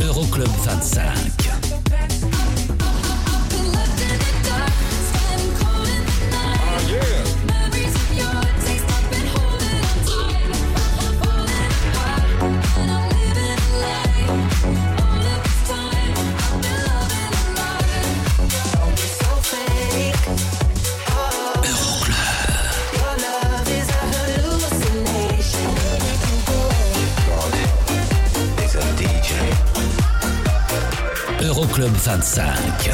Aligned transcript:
Euroclub 0.00 0.48
25. 0.62 1.47
Euroclub 31.78 31.96
25. 31.96 32.90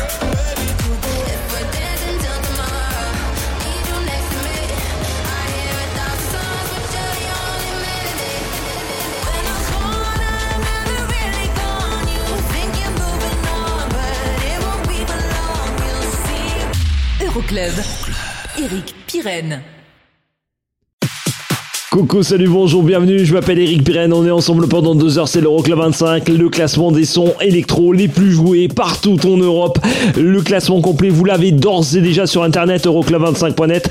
Euroclub. 17.20 17.84
Eric 18.58 18.94
Pirenne. 19.06 19.73
Coucou, 21.94 22.24
salut, 22.24 22.48
bonjour, 22.48 22.82
bienvenue, 22.82 23.24
je 23.24 23.32
m'appelle 23.32 23.60
Eric 23.60 23.84
Pirenne, 23.84 24.12
on 24.12 24.26
est 24.26 24.30
ensemble 24.32 24.66
pendant 24.66 24.96
deux 24.96 25.16
heures, 25.16 25.28
c'est 25.28 25.40
l'Euroclub 25.40 25.78
25, 25.78 26.28
le 26.28 26.48
classement 26.48 26.90
des 26.90 27.04
sons 27.04 27.34
électro 27.40 27.92
les 27.92 28.08
plus 28.08 28.32
joués 28.32 28.66
partout 28.66 29.16
en 29.24 29.36
Europe. 29.36 29.78
Le 30.16 30.42
classement 30.42 30.80
complet, 30.80 31.08
vous 31.08 31.24
l'avez 31.24 31.52
d'ores 31.52 31.94
et 31.94 32.00
déjà 32.00 32.26
sur 32.26 32.42
internet, 32.42 32.84
euroclub25.net. 32.84 33.88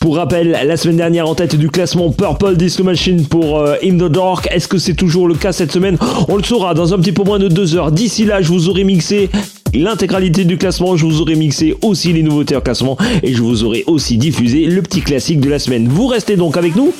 Pour 0.00 0.16
rappel, 0.16 0.58
la 0.66 0.76
semaine 0.76 0.96
dernière 0.96 1.28
en 1.28 1.36
tête 1.36 1.54
du 1.54 1.70
classement 1.70 2.10
Purple 2.10 2.56
Disco 2.56 2.82
Machine 2.82 3.24
pour 3.24 3.60
euh, 3.60 3.76
In 3.84 3.98
the 3.98 4.10
Dark. 4.10 4.48
Est-ce 4.50 4.66
que 4.66 4.78
c'est 4.78 4.94
toujours 4.94 5.28
le 5.28 5.36
cas 5.36 5.52
cette 5.52 5.70
semaine? 5.70 5.96
On 6.28 6.36
le 6.36 6.42
saura 6.42 6.74
dans 6.74 6.92
un 6.92 6.98
petit 6.98 7.12
peu 7.12 7.22
moins 7.22 7.38
de 7.38 7.46
deux 7.46 7.76
heures. 7.76 7.92
D'ici 7.92 8.24
là, 8.24 8.42
je 8.42 8.48
vous 8.48 8.68
aurai 8.68 8.82
mixé 8.82 9.30
l'intégralité 9.74 10.44
du 10.44 10.56
classement. 10.56 10.96
Je 10.96 11.04
vous 11.04 11.20
aurai 11.20 11.34
mixé 11.34 11.74
aussi 11.82 12.12
les 12.12 12.22
nouveautés 12.22 12.56
en 12.56 12.60
classement 12.60 12.96
et 13.22 13.34
je 13.34 13.42
vous 13.42 13.64
aurai 13.64 13.84
aussi 13.86 14.16
diffusé 14.16 14.66
le 14.66 14.82
petit 14.82 15.02
classique 15.02 15.40
de 15.40 15.48
la 15.48 15.58
semaine. 15.58 15.88
Vous 15.88 16.06
restez 16.06 16.36
donc 16.36 16.56
avec 16.56 16.76
nous. 16.76 16.92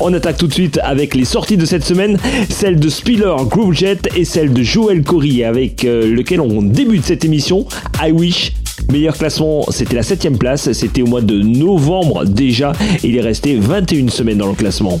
On 0.00 0.12
attaque 0.12 0.36
tout 0.36 0.46
de 0.46 0.52
suite 0.52 0.78
avec 0.82 1.14
les 1.14 1.24
sorties 1.24 1.56
de 1.56 1.64
cette 1.64 1.84
semaine, 1.84 2.18
celle 2.48 2.78
de 2.78 2.88
Spiller 2.88 3.34
Groovejet 3.46 3.98
et 4.16 4.24
celle 4.24 4.52
de 4.52 4.62
Joël 4.62 5.02
Corey 5.02 5.44
avec 5.44 5.84
euh, 5.84 6.12
lequel 6.12 6.40
on 6.40 6.62
débute 6.62 7.04
cette 7.04 7.24
émission. 7.24 7.66
I 8.02 8.12
Wish. 8.12 8.52
Meilleur 8.92 9.16
classement, 9.18 9.66
c'était 9.70 9.96
la 9.96 10.02
7ème 10.02 10.38
place, 10.38 10.72
c'était 10.72 11.02
au 11.02 11.06
mois 11.06 11.20
de 11.20 11.42
novembre 11.42 12.24
déjà, 12.24 12.72
il 13.04 13.16
est 13.16 13.20
resté 13.20 13.56
21 13.56 14.08
semaines 14.08 14.38
dans 14.38 14.46
le 14.46 14.54
classement. 14.54 15.00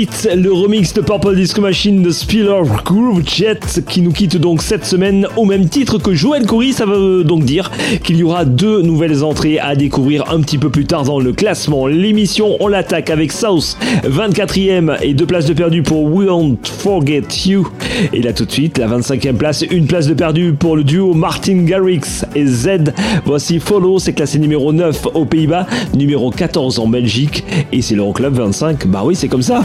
see 0.00 0.09
Le 0.24 0.52
remix 0.52 0.92
de 0.92 1.00
Purple 1.00 1.34
Disco 1.34 1.62
Machine 1.62 2.02
de 2.02 2.10
Spiller 2.10 2.60
Groove 2.84 3.22
Jet 3.24 3.82
qui 3.88 4.02
nous 4.02 4.12
quitte 4.12 4.36
donc 4.36 4.60
cette 4.60 4.84
semaine 4.84 5.26
au 5.36 5.46
même 5.46 5.68
titre 5.68 5.98
que 5.98 6.14
Joël 6.14 6.46
Coury. 6.46 6.74
Ça 6.74 6.84
veut 6.84 7.24
donc 7.24 7.44
dire 7.44 7.70
qu'il 8.02 8.16
y 8.16 8.22
aura 8.22 8.44
deux 8.44 8.82
nouvelles 8.82 9.24
entrées 9.24 9.58
à 9.58 9.74
découvrir 9.76 10.30
un 10.30 10.40
petit 10.40 10.58
peu 10.58 10.68
plus 10.68 10.84
tard 10.84 11.04
dans 11.04 11.20
le 11.20 11.32
classement. 11.32 11.86
L'émission, 11.86 12.56
on 12.60 12.68
l'attaque 12.68 13.08
avec 13.08 13.32
South, 13.32 13.78
24e 14.04 14.98
et 15.00 15.14
deux 15.14 15.26
places 15.26 15.46
de 15.46 15.54
perdu 15.54 15.82
pour 15.82 16.04
We 16.04 16.28
Won't 16.28 16.58
Forget 16.64 17.22
You. 17.46 17.68
Et 18.12 18.20
là 18.20 18.32
tout 18.32 18.44
de 18.44 18.52
suite, 18.52 18.76
la 18.78 18.88
25e 18.88 19.34
place, 19.34 19.62
une 19.62 19.86
place 19.86 20.06
de 20.06 20.14
perdu 20.14 20.52
pour 20.52 20.76
le 20.76 20.84
duo 20.84 21.14
Martin 21.14 21.62
Garrix 21.62 22.24
et 22.34 22.46
Z. 22.46 22.92
Voici 23.24 23.58
Follow, 23.58 23.98
c'est 23.98 24.12
classé 24.12 24.38
numéro 24.38 24.72
9 24.72 25.08
aux 25.14 25.24
Pays-Bas, 25.24 25.66
numéro 25.94 26.30
14 26.30 26.78
en 26.78 26.88
Belgique 26.88 27.44
et 27.72 27.80
c'est 27.80 27.94
l'Euroclub 27.94 28.34
25. 28.34 28.86
Bah 28.86 29.02
oui, 29.04 29.16
c'est 29.16 29.28
comme 29.28 29.42
ça. 29.42 29.64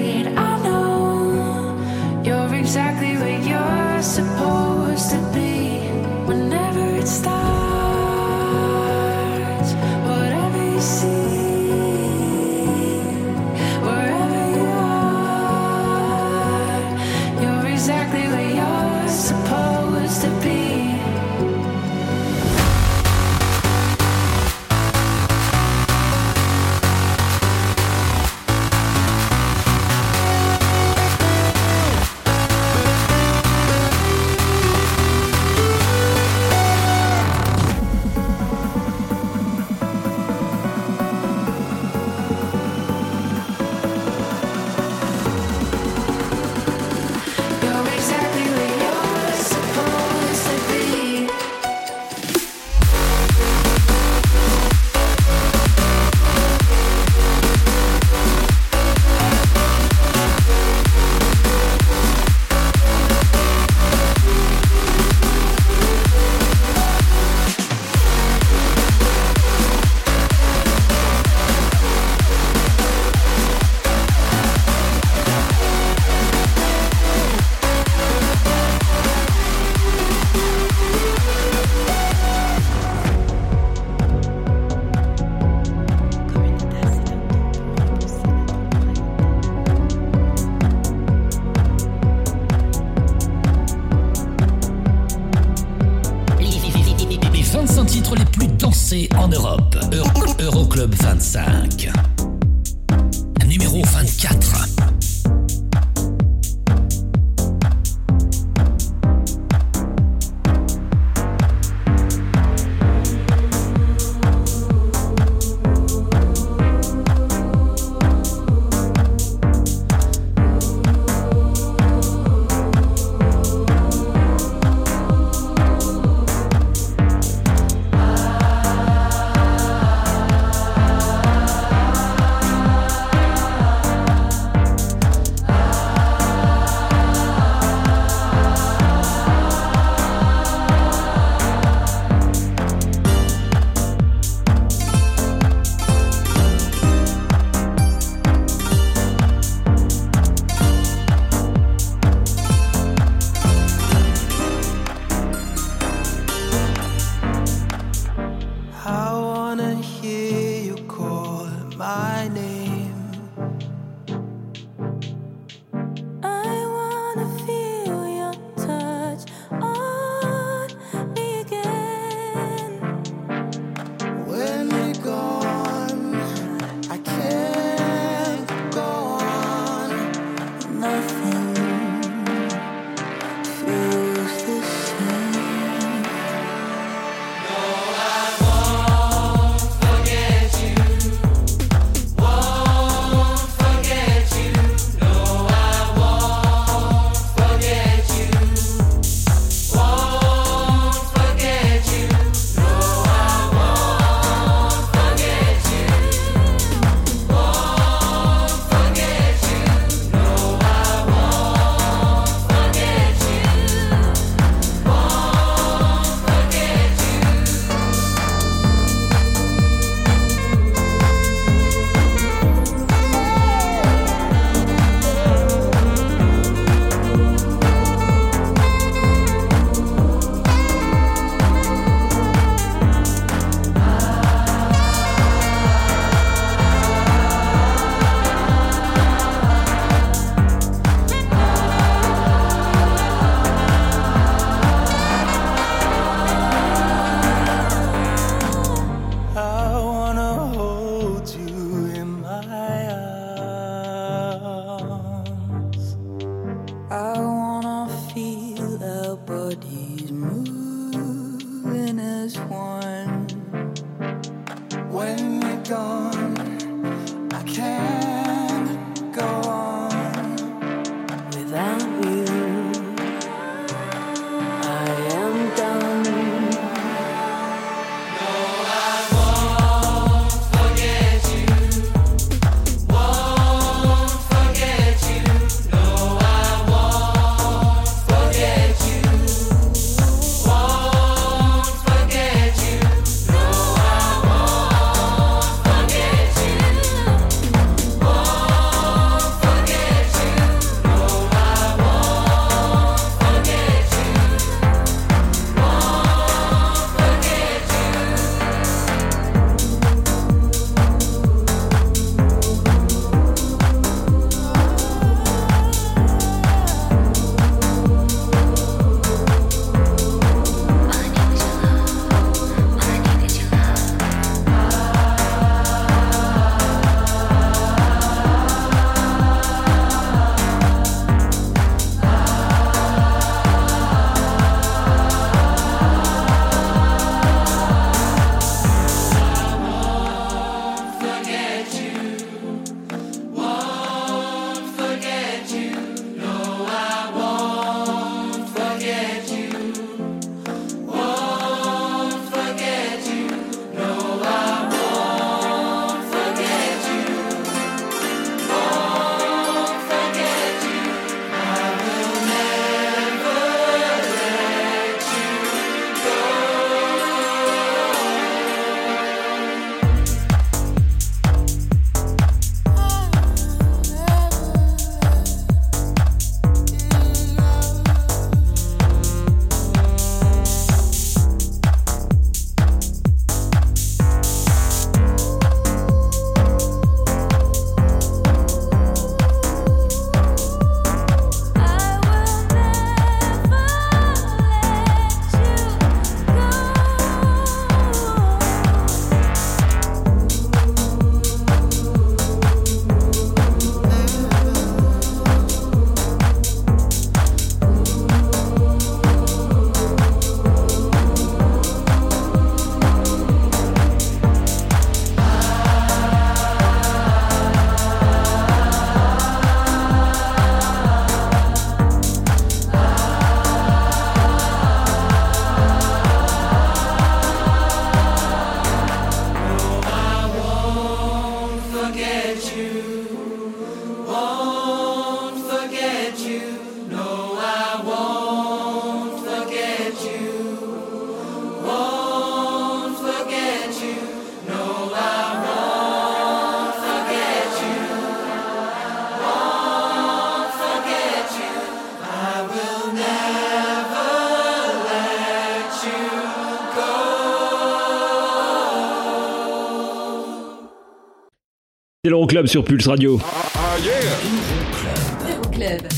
L'Euroclub 462.31 462.47
sur 462.47 462.63
Pulse 462.63 462.87
Radio. 462.87 463.19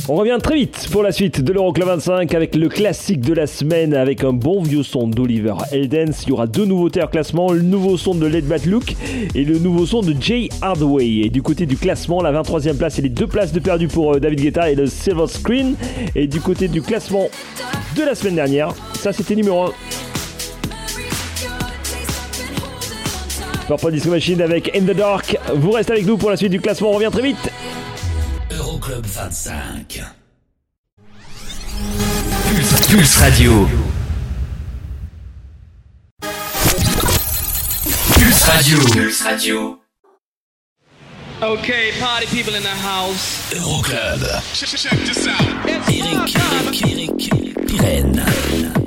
On 0.10 0.15
revient 0.15 0.39
très 0.41 0.56
vite 0.56 0.88
pour 0.91 1.04
la 1.04 1.12
suite 1.12 1.41
de 1.41 1.54
l'Euroclub 1.54 1.86
25 1.88 2.34
avec 2.34 2.56
le 2.56 2.69
classique 2.69 3.22
de 3.22 3.34
la 3.34 3.46
semaine 3.46 3.93
avec 3.93 4.24
un 4.24 4.34
bon 4.34 4.63
vieux 4.63 4.82
son 4.82 5.08
d'Oliver 5.08 5.54
Eldens. 5.72 6.24
Il 6.24 6.30
y 6.30 6.32
aura 6.32 6.48
deux 6.48 6.65
nouveautés 6.65 7.04
en 7.04 7.08
classement, 7.08 7.52
le 7.52 7.62
nouveau 7.62 7.98
son 7.98 8.15
de 8.15 8.26
Led 8.26 8.46
Bat 8.46 8.65
Luke 8.65 8.96
et 9.36 9.43
le 9.43 9.60
nouveau 9.60 9.86
son 9.86 10.02
de 10.02 10.15
Jay 10.19 10.50
Hardway. 10.62 11.22
Et 11.24 11.30
du 11.30 11.43
côté 11.43 11.67
du 11.67 11.78
classement, 11.78 12.22
la 12.24 12.32
23e 12.41 12.78
place 12.78 12.98
et 12.98 13.04
les 13.04 13.10
deux 13.10 13.28
places 13.28 13.54
de 13.54 13.60
perdu 13.60 13.88
pour 13.88 14.15
euh, 14.15 14.19
David 14.19 14.41
Guetta 14.41 14.72
et 14.72 14.76
le 14.76 14.88
Silver 14.88 15.28
Screen. 15.28 15.76
Et 16.15 16.26
du 16.26 16.41
côté 16.41 16.67
du 16.67 16.82
classement 16.82 17.30
de 17.96 18.02
la 18.02 18.15
semaine 18.15 18.36
dernière, 18.36 18.74
ça 18.96 19.13
c'était 19.13 19.36
numéro 19.36 19.65
1. 19.65 19.72
Purple 23.67 23.91
Disco 23.91 24.10
Machine 24.10 24.41
avec 24.41 24.76
In 24.76 24.82
the 24.82 24.95
Dark. 24.95 25.38
Vous 25.56 25.71
restez 25.71 25.93
avec 25.93 26.06
nous 26.06 26.17
pour 26.17 26.30
la 26.30 26.38
suite 26.38 26.52
du 26.52 26.60
classement. 26.60 26.91
On 26.91 26.93
revient 26.93 27.10
très 27.12 27.21
vite. 27.21 27.49
Euroclub 28.52 29.06
25. 29.06 30.02
Pulse, 32.49 32.88
Pulse 32.88 33.17
Radio. 33.17 33.67
Pulse 38.13 38.43
Radio. 38.43 38.78
Pulse 38.91 39.21
Radio. 39.21 39.80
Okay, 41.41 41.91
party 41.99 42.26
people 42.28 42.56
in 42.56 42.62
the 42.62 42.67
house. 42.67 43.52
Euroclub. 43.54 44.23
Eric, 45.67 45.89
Eric, 45.89 46.82
Eric, 46.91 47.67
Pirenne. 47.67 48.83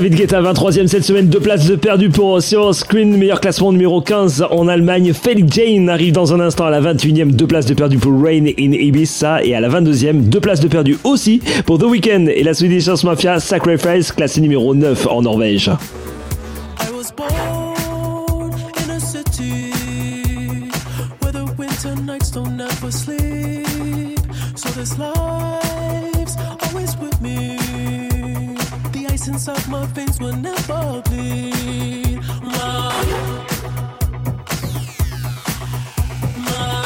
David 0.00 0.14
Guetta, 0.14 0.40
23ème 0.40 0.86
cette 0.86 1.04
semaine, 1.04 1.28
deux 1.28 1.40
places 1.40 1.66
de 1.66 1.76
perdu 1.76 2.08
pour 2.08 2.40
Silver 2.40 2.72
Screen, 2.72 3.18
meilleur 3.18 3.38
classement 3.38 3.70
numéro 3.70 4.00
15 4.00 4.46
en 4.50 4.66
Allemagne. 4.66 5.12
Felix 5.12 5.52
Jane 5.52 5.90
arrive 5.90 6.14
dans 6.14 6.32
un 6.32 6.40
instant 6.40 6.64
à 6.64 6.70
la 6.70 6.80
21ème, 6.80 7.32
deux 7.32 7.46
places 7.46 7.66
de 7.66 7.74
perdu 7.74 7.98
pour 7.98 8.12
Rain 8.12 8.46
in 8.46 8.72
Ibiza 8.72 9.44
et 9.44 9.54
à 9.54 9.60
la 9.60 9.68
22ème, 9.68 10.22
deux 10.22 10.40
places 10.40 10.60
de 10.60 10.68
perdu 10.68 10.96
aussi 11.04 11.42
pour 11.66 11.78
The 11.78 11.82
Weeknd 11.82 12.28
et 12.34 12.42
la 12.42 12.54
Swedish 12.54 12.88
House 12.88 13.04
Mafia 13.04 13.40
Sacrifice, 13.40 14.10
classé 14.10 14.40
numéro 14.40 14.74
9 14.74 15.06
en 15.06 15.20
Norvège. 15.20 15.70
Was 24.80 25.59
inside 29.30 29.68
my 29.68 29.86
veins 29.86 30.18
will 30.18 30.36
never 30.36 31.02
bleed. 31.06 32.18
Mom. 32.42 32.94
Ah. 36.48 36.82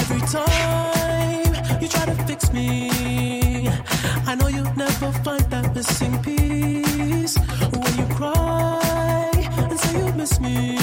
Every 0.00 0.22
time 0.36 1.80
you 1.82 1.88
try 1.88 2.04
to 2.06 2.16
fix 2.28 2.50
me, 2.52 3.68
I 4.26 4.34
know 4.36 4.48
you'll 4.48 4.74
never 4.74 5.12
find 5.24 5.44
that 5.52 5.74
missing 5.74 6.16
piece. 6.22 7.36
When 7.80 7.92
you 8.00 8.06
cry 8.16 9.30
and 9.70 9.78
say 9.78 9.98
you 9.98 10.12
miss 10.14 10.40
me, 10.40 10.78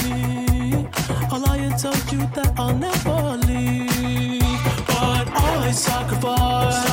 I'll 1.32 1.40
lie 1.40 1.62
and 1.68 1.76
tell 1.78 1.98
you 2.12 2.20
that 2.36 2.50
I'll 2.56 2.76
never 2.88 3.18
leave. 3.48 4.60
But 4.86 5.26
I 5.34 5.72
sacrificed 5.72 6.85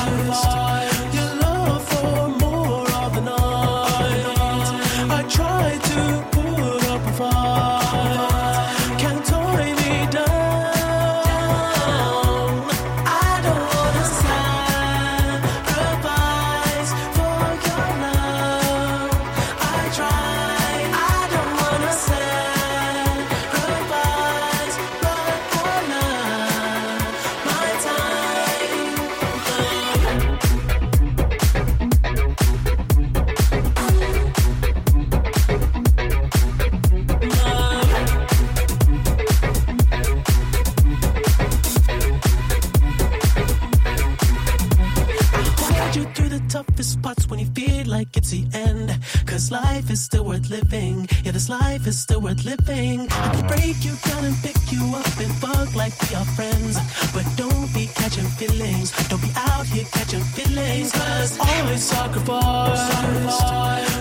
living. 50.54 51.08
Yeah, 51.24 51.32
this 51.32 51.48
life 51.48 51.86
is 51.86 51.98
still 51.98 52.20
worth 52.20 52.44
living. 52.44 53.08
I 53.10 53.28
can 53.34 53.46
break 53.46 53.76
you 53.86 53.94
down 54.08 54.24
and 54.24 54.36
pick 54.46 54.58
you 54.70 54.82
up 54.94 55.16
and 55.18 55.32
fuck 55.42 55.74
like 55.74 55.94
we 56.02 56.14
are 56.14 56.28
friends. 56.36 56.74
But 57.14 57.26
don't 57.36 57.68
be 57.74 57.84
catching 58.00 58.28
feelings. 58.40 58.88
Don't 59.08 59.20
be 59.20 59.32
out 59.36 59.66
here 59.66 59.86
catching 59.96 60.24
feelings. 60.36 60.92
Cause 60.92 61.38
always 61.40 61.82
sacrifice 61.82 63.93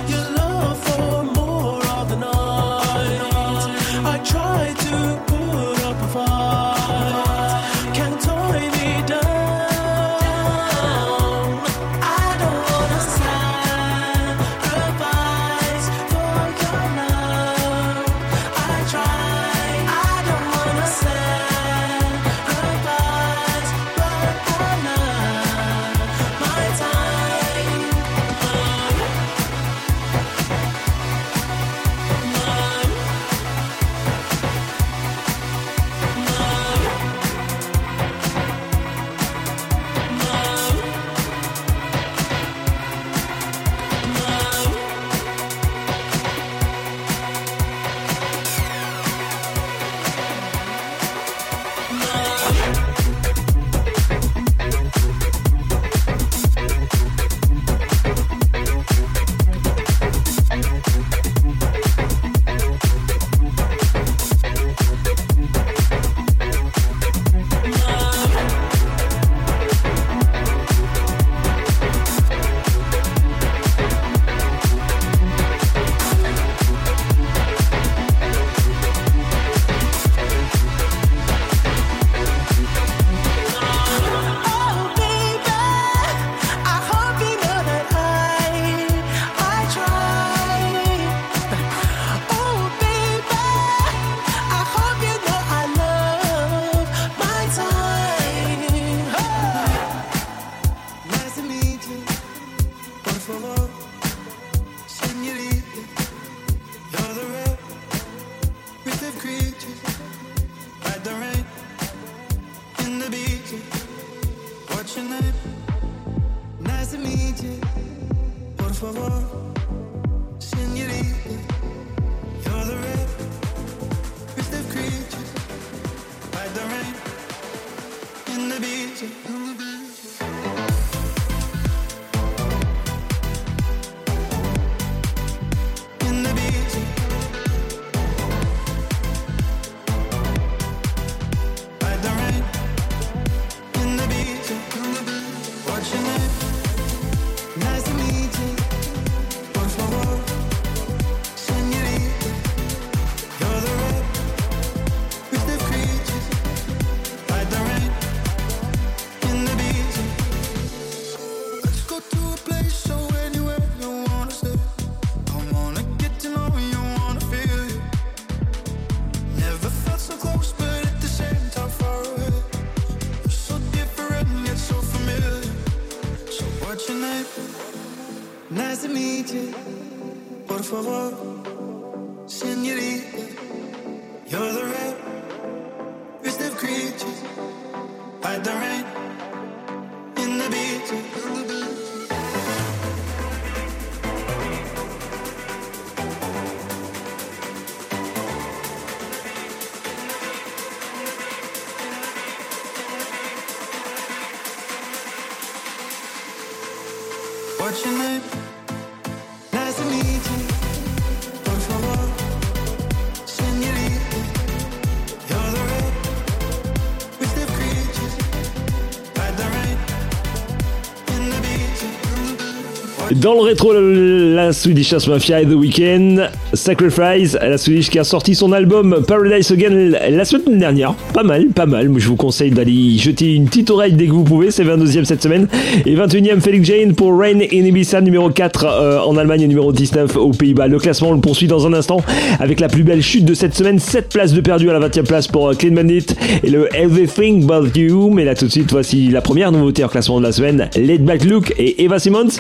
Dans 223.24 223.36
le 223.36 223.40
rétro, 223.40 223.72
la 223.72 224.52
Swedish 224.52 224.92
House 224.92 225.08
Mafia 225.08 225.40
et 225.40 225.46
The 225.46 225.54
Weeknd, 225.54 226.30
Sacrifice, 226.54 227.38
la 227.42 227.58
Swedish 227.58 227.90
qui 227.90 228.00
a 228.00 228.04
sorti 228.04 228.36
son 228.36 228.52
album 228.52 229.04
Paradise 229.08 229.52
Again 229.52 229.92
la 230.10 230.26
semaine 230.26 230.60
dernière. 230.60 230.94
Pas 231.14 231.24
mal, 231.24 231.48
pas 231.48 231.66
mal. 231.66 231.92
Je 231.98 232.08
vous 232.08 232.16
conseille 232.16 232.52
d'aller 232.52 232.98
jeter 232.98 233.34
une 233.34 233.46
petite 233.46 233.70
oreille 233.70 233.94
dès 233.94 234.08
que 234.08 234.12
vous 234.12 234.24
pouvez. 234.24 234.52
C'est 234.52 234.64
22e 234.64 235.06
cette 235.06 235.24
semaine. 235.24 235.48
Et 235.86 235.96
21e, 235.96 236.42
Felix 236.42 236.68
Jane 236.68 236.94
pour 236.94 237.18
Rain 237.18 237.40
in 237.40 237.66
Ibiza, 237.66 238.02
numéro 238.02 238.30
4 238.30 238.66
euh, 238.66 239.00
en 239.00 239.18
Allemagne 239.18 239.42
et 239.42 239.48
numéro 239.48 239.72
19 239.72 240.16
aux 240.18 240.32
Pays-Bas. 240.32 240.68
Le 240.68 240.80
classement, 240.80 241.12
le 241.12 241.20
poursuit 241.20 241.48
dans 241.48 241.66
un 241.66 241.74
instant 241.74 241.98
avec 242.40 242.60
la 242.60 242.68
plus 242.68 242.84
belle 242.84 243.02
chute 243.02 243.26
de 243.26 243.34
cette 243.34 243.56
semaine. 243.56 243.80
7 243.80 244.10
places 244.10 244.34
de 244.34 244.42
perdu 244.42 244.70
à 244.70 244.74
la 244.74 244.88
20e 244.88 245.04
place 245.04 245.28
pour 245.28 245.50
euh, 245.50 245.54
Clean 245.54 245.74
Bandit 245.74 246.06
et 246.44 246.50
le 246.50 246.68
Everything 246.76 247.46
But 247.46 247.76
You. 247.76 248.10
Mais 248.12 248.26
là, 248.26 248.36
tout 248.36 248.46
de 248.46 248.52
suite, 248.52 248.72
voici 248.72 249.10
la 249.10 249.22
première 249.22 249.52
nouveauté 249.52 249.84
en 249.84 249.88
classement 249.88 250.20
de 250.20 250.24
la 250.24 250.32
semaine. 250.32 250.70
Led 250.76 251.04
Back 251.04 251.24
Luke 251.24 251.54
et 251.58 251.84
Eva 251.84 252.00
Simmons. 252.00 252.40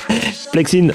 Flexin. 0.51 0.89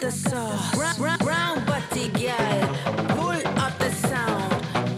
The 0.00 0.12
sauce. 0.12 0.76
Brown, 0.76 0.96
brown, 0.96 1.18
brown 1.18 1.64
butty 1.64 2.08
girl, 2.10 2.76
pull 3.16 3.30
up 3.58 3.76
the 3.78 3.90
sound. 3.90 4.54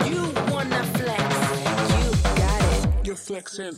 You 0.06 0.30
wanna 0.52 0.84
flex? 0.84 1.22
You 1.96 2.10
got 2.36 2.62
it. 2.84 3.06
You're 3.06 3.16
flexing. 3.16 3.72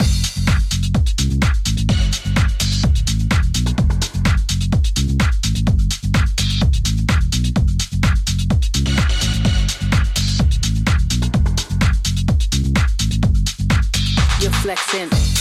flexing. 14.62 15.31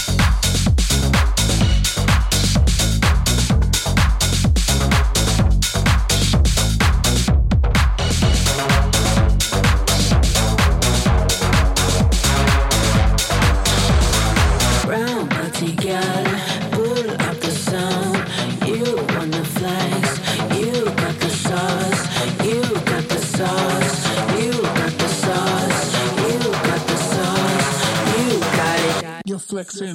Flexing. 29.52 29.94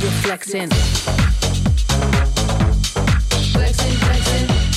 You're 0.00 0.10
flexing. 0.22 0.68
Flexing, 3.52 3.96
flexing. 3.98 4.69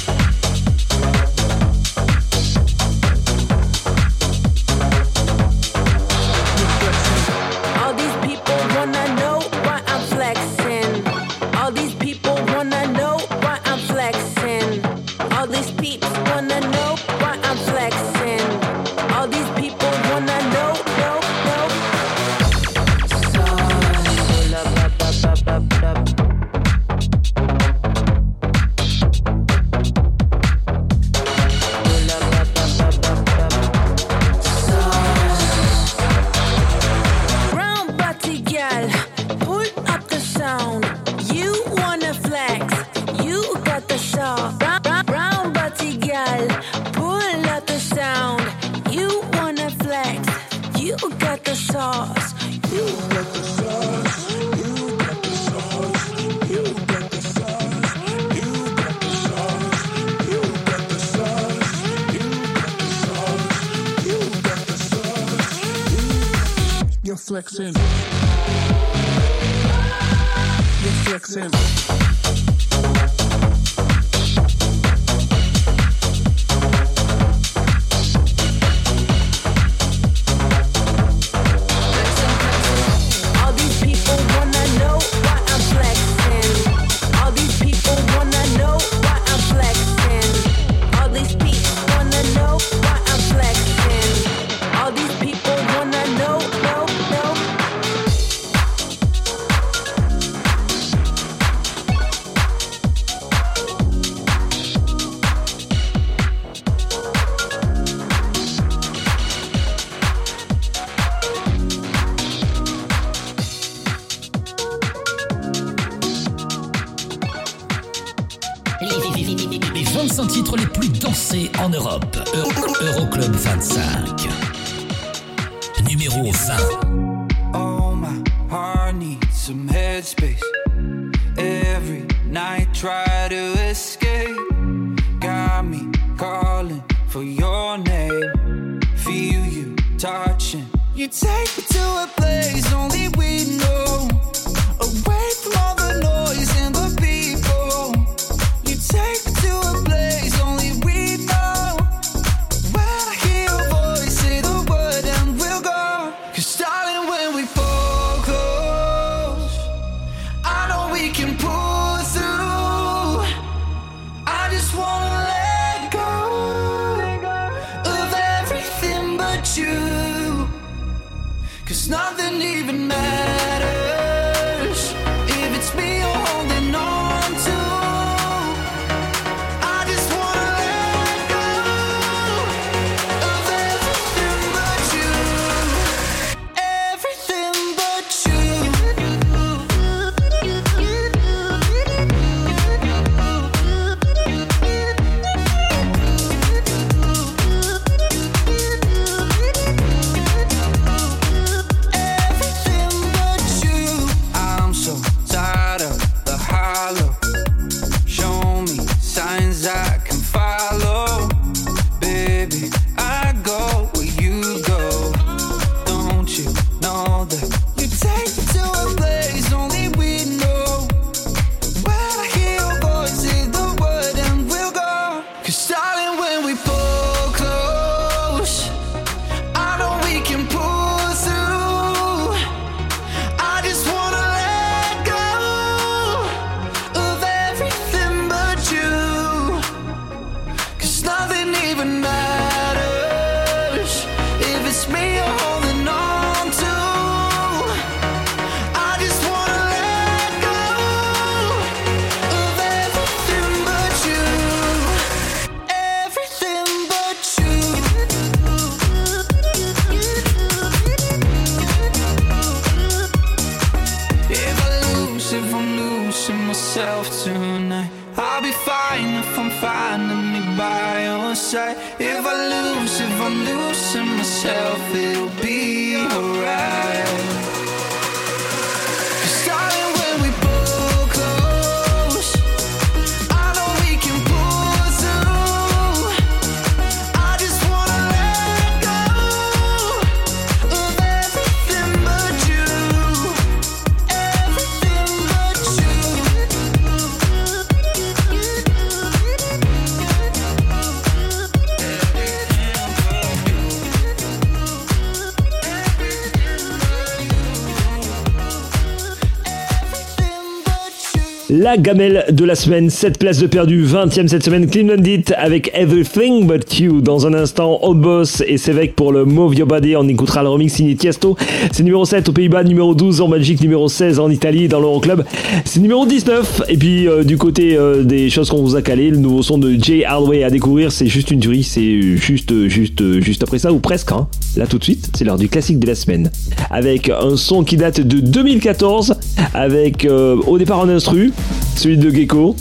La 311.74 311.80
gamelle 311.80 312.26
de 312.30 312.46
la 312.46 312.54
semaine, 312.54 312.92
7 312.92 313.18
places 313.18 313.40
de 313.40 313.48
perdu, 313.48 313.84
20ème 313.84 314.28
cette 314.28 314.44
semaine, 314.44 314.70
Cleveland 314.70 315.04
It 315.06 315.34
avec 315.36 315.72
Everything 315.74 316.46
But 316.46 316.80
You. 316.80 317.02
Dans 317.02 317.26
un 317.26 317.34
instant, 317.34 317.80
Old 317.82 318.00
Boss 318.00 318.44
et 318.46 318.60
Sevec 318.60 318.96
pour 318.96 319.12
le 319.12 319.26
Move 319.26 319.56
Your 319.56 319.68
Body. 319.68 319.96
On 319.96 320.08
écoutera 320.08 320.44
le 320.44 320.50
remix 320.50 320.72
signé 320.72 320.96
Tiesto. 320.96 321.36
C'est 321.72 321.82
numéro 321.82 322.06
7 322.06 322.30
aux 322.30 322.32
Pays-Bas, 322.32 322.64
numéro 322.64 322.94
12 322.94 323.22
en 323.22 323.28
Belgique, 323.28 323.60
numéro 323.60 323.90
16 323.90 324.20
en 324.20 324.30
Italie 324.30 324.68
dans 324.68 324.80
l'Euroclub. 324.80 325.24
C'est 325.66 325.80
numéro 325.80 326.06
19. 326.06 326.62
Et 326.70 326.78
puis, 326.78 327.08
euh, 327.08 327.24
du 327.24 327.38
côté 327.38 327.76
euh, 327.76 328.04
des 328.04 328.30
choses 328.30 328.52
qu'on 328.52 328.62
vous 328.62 328.76
a 328.76 328.84
calées, 328.84 329.10
le 329.10 329.18
nouveau 329.18 329.42
son 329.42 329.58
de 329.58 329.72
Jay 329.74 330.06
Hardway 330.06 330.44
à 330.44 330.52
découvrir, 330.52 330.92
c'est 330.92 331.08
juste 331.08 331.32
une 331.32 331.40
tuerie. 331.40 331.64
C'est 331.64 332.18
juste, 332.18 332.68
juste, 332.68 333.20
juste 333.22 333.42
après 333.42 333.58
ça, 333.58 333.74
ou 333.74 333.80
presque. 333.80 334.12
Hein. 334.12 334.28
Là, 334.58 334.68
tout 334.68 334.78
de 334.78 334.84
suite, 334.84 335.10
c'est 335.18 335.26
l'heure 335.26 335.40
du 335.40 335.50
classique 335.50 335.80
de 335.80 335.88
la 335.88 335.96
semaine. 335.96 336.30
Avec 336.70 337.10
un 337.10 337.36
son 337.36 337.64
qui 337.64 337.78
date 337.78 338.00
de 338.00 338.20
2014, 338.20 339.16
avec 339.56 340.06
euh, 340.06 340.36
au 340.46 340.60
départ 340.60 340.80
un 340.82 340.90
instru, 340.90 341.32
celui 341.78 341.98
de 341.98 342.10
Gecko 342.10 342.56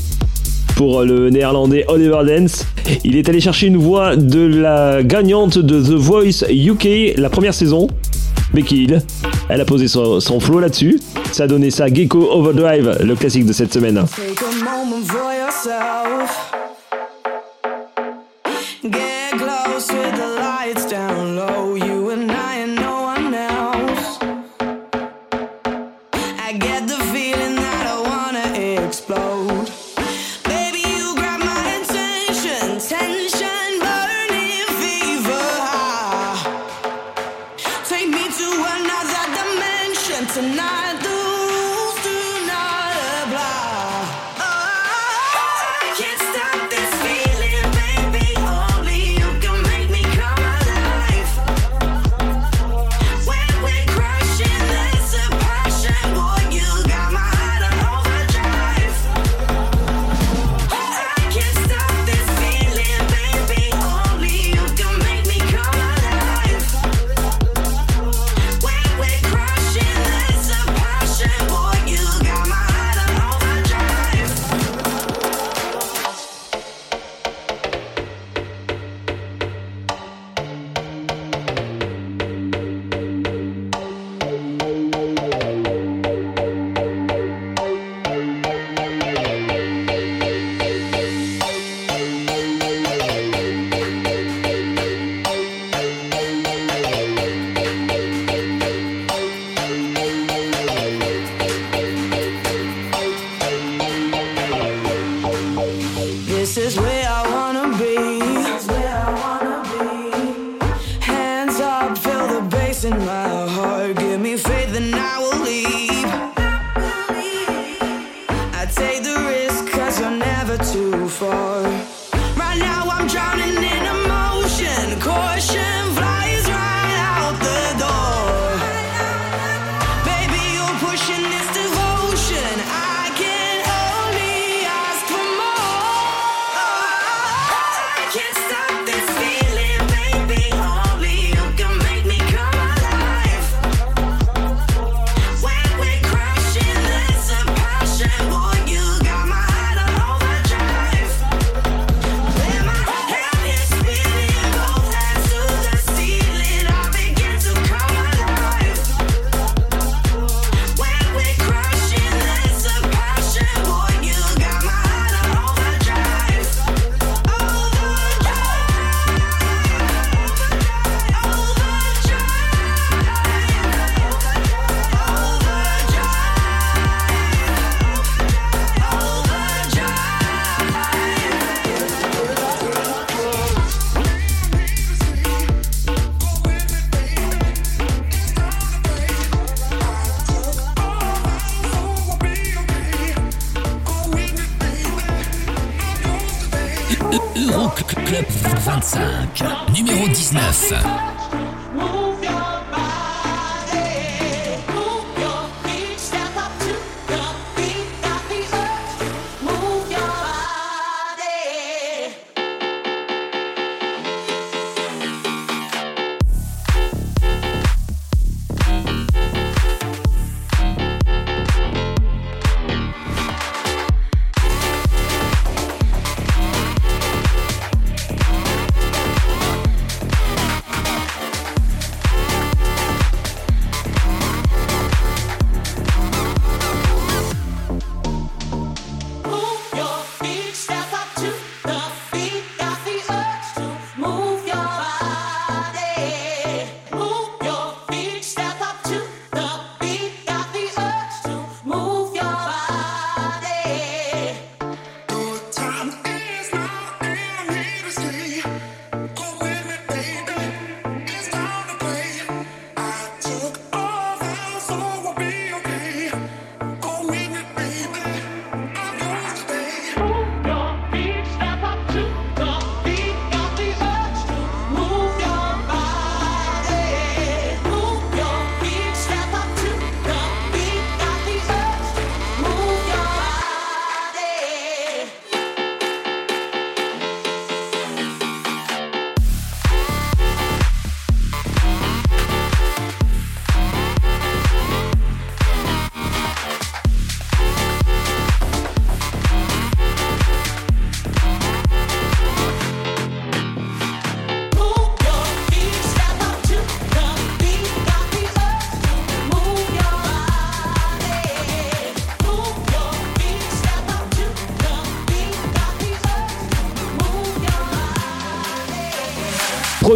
pour 0.76 1.02
le 1.02 1.30
néerlandais 1.30 1.84
Oliver 1.88 2.20
Dance. 2.26 2.66
Il 3.04 3.16
est 3.16 3.28
allé 3.28 3.40
chercher 3.40 3.66
une 3.66 3.76
voix 3.76 4.16
de 4.16 4.40
la 4.40 5.02
gagnante 5.02 5.58
de 5.58 5.80
The 5.80 5.94
Voice 5.94 6.44
UK 6.50 7.16
la 7.16 7.30
première 7.30 7.54
saison, 7.54 7.88
Becky 8.54 8.84
Hill. 8.84 9.02
Elle 9.48 9.60
a 9.60 9.64
posé 9.64 9.88
son, 9.88 10.20
son 10.20 10.40
flow 10.40 10.60
là-dessus. 10.60 11.00
Ça 11.32 11.44
a 11.44 11.46
donné 11.46 11.70
ça 11.70 11.86
Gecko 11.92 12.28
Overdrive, 12.32 12.98
le 13.04 13.14
classique 13.14 13.46
de 13.46 13.52
cette 13.52 13.72
semaine. 13.72 14.04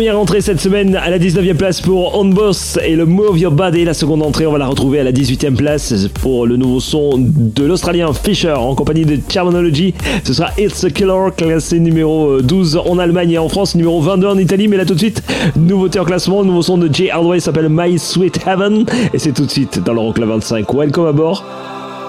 Première 0.06 0.20
entrée 0.20 0.40
cette 0.40 0.60
semaine 0.60 0.94
à 0.94 1.10
la 1.10 1.18
19e 1.18 1.56
place 1.56 1.80
pour 1.80 2.16
On 2.16 2.26
Boss 2.26 2.78
et 2.86 2.94
le 2.94 3.06
Move 3.06 3.40
Your 3.40 3.50
Body. 3.50 3.84
La 3.84 3.92
seconde 3.92 4.22
entrée, 4.22 4.46
on 4.46 4.52
va 4.52 4.58
la 4.58 4.68
retrouver 4.68 5.00
à 5.00 5.02
la 5.02 5.10
18e 5.10 5.56
place 5.56 5.92
pour 6.20 6.46
le 6.46 6.56
nouveau 6.56 6.78
son 6.78 7.14
de 7.18 7.64
l'Australien 7.64 8.12
Fisher 8.12 8.52
en 8.52 8.76
compagnie 8.76 9.04
de 9.04 9.16
Terminology. 9.16 9.94
Ce 10.22 10.32
sera 10.32 10.50
It's 10.58 10.84
a 10.84 10.90
Killer, 10.90 11.30
classé 11.36 11.80
numéro 11.80 12.40
12 12.40 12.76
en 12.86 13.00
Allemagne 13.00 13.32
et 13.32 13.38
en 13.38 13.48
France, 13.48 13.74
numéro 13.74 14.00
22 14.00 14.28
en 14.28 14.38
Italie. 14.38 14.68
Mais 14.68 14.76
là 14.76 14.84
tout 14.84 14.94
de 14.94 15.00
suite, 15.00 15.24
nouveauté 15.56 15.98
en 15.98 16.04
classement, 16.04 16.44
nouveau 16.44 16.62
son 16.62 16.78
de 16.78 16.88
Jay 16.94 17.10
Hardway 17.10 17.40
s'appelle 17.40 17.66
My 17.68 17.98
Sweet 17.98 18.46
Heaven 18.46 18.86
et 19.12 19.18
c'est 19.18 19.32
tout 19.32 19.46
de 19.46 19.50
suite 19.50 19.82
dans 19.82 19.92
l'Euroclub 19.92 20.28
25. 20.28 20.72
Welcome 20.72 21.06
à 21.06 21.12
bord. 21.12 21.44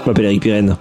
Je 0.04 0.10
m'appelle 0.12 0.26
Eric 0.26 0.44
Pirenne. 0.44 0.76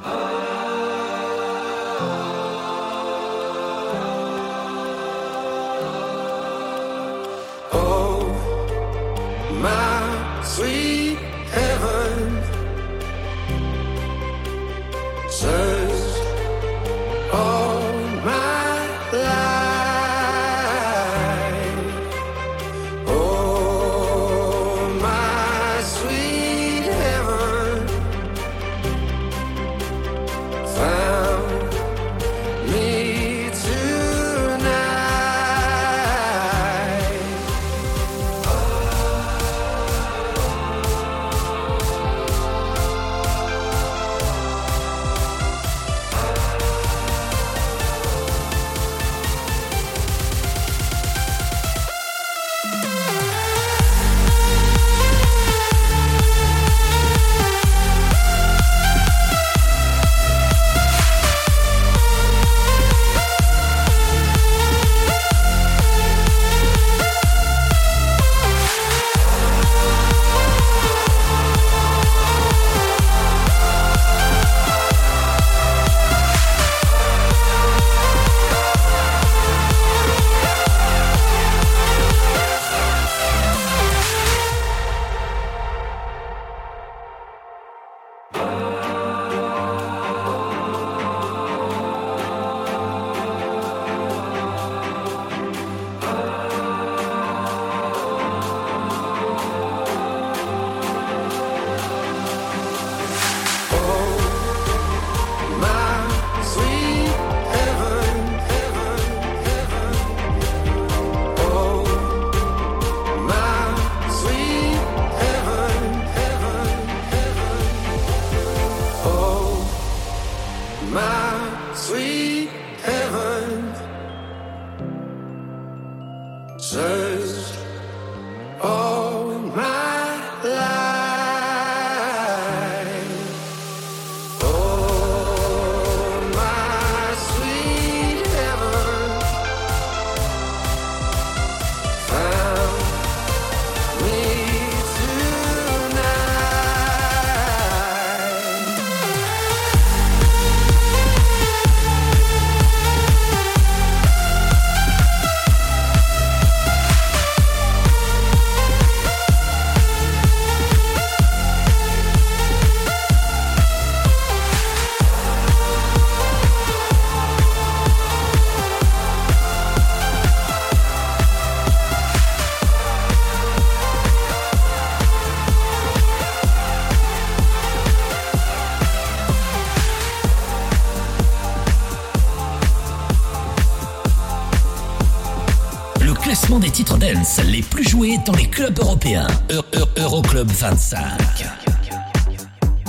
Plus 187.77 187.89
joués 187.91 188.19
dans 188.25 188.33
les 188.33 188.49
clubs 188.49 188.79
européens. 188.79 189.27
Eu- 189.51 189.61
Eu- 189.79 190.03
Euroclub 190.03 190.51
25. 190.51 191.45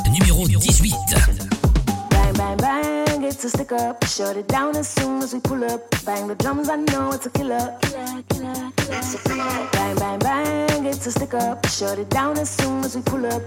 Numéro 0.10 0.48
18. 0.48 0.96
Bang, 2.32 3.32
stick 3.38 3.72
up. 3.74 4.06
Down 4.48 4.78
as 4.78 4.88
soon 4.88 5.22
as 5.22 5.34
we 5.34 5.42
pull 5.42 5.62
up. 5.66 5.82
The 6.06 6.36
drums, 6.40 6.70
I 6.70 6.78
know 6.78 7.12
it's 7.12 7.26
a. 7.26 7.30
Bang, 9.74 9.96
bang, 9.96 10.20
bang, 10.20 10.86
it's 10.86 11.06
a 11.06 11.12
stick 11.12 11.34
up. 11.34 11.68
Shut 11.68 12.00
it 12.00 12.10
down 12.10 12.38
as 12.38 12.50
soon 12.50 12.86
as 12.86 12.96
we 12.96 13.02
pull 13.02 13.26
up. 13.26 13.42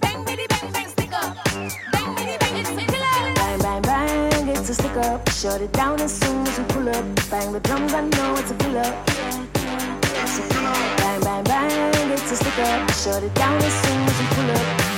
Bang, 0.00 0.24
bitty, 0.24 0.46
bang, 0.48 0.72
bang, 0.72 0.88
stick 0.88 1.12
up. 1.12 1.36
Bang, 1.92 2.14
bang, 2.14 2.56
it's 2.56 2.70
a. 2.70 2.74
Bang, 3.62 3.82
bang, 3.82 4.64
stick 4.64 4.96
up. 4.96 5.28
Down 5.72 6.00
as 6.00 6.18
soon 6.18 6.46
as 6.46 6.58
we 6.58 6.64
pull 6.64 6.88
up. 6.88 7.04
Bang 7.30 7.52
the 7.52 7.60
drums, 7.60 7.92
it's 7.92 8.50
a. 8.52 9.17
Bang, 10.36 11.20
bang, 11.22 11.44
bang, 11.44 12.10
it's 12.10 12.30
a 12.32 12.36
stick 12.36 12.58
up. 12.58 12.90
Shut 12.92 13.22
it 13.22 13.34
down 13.34 13.56
as 13.62 13.72
soon 13.82 14.00
as 14.02 14.20
you 14.20 14.26
pull 14.28 14.50
up. 14.50 14.97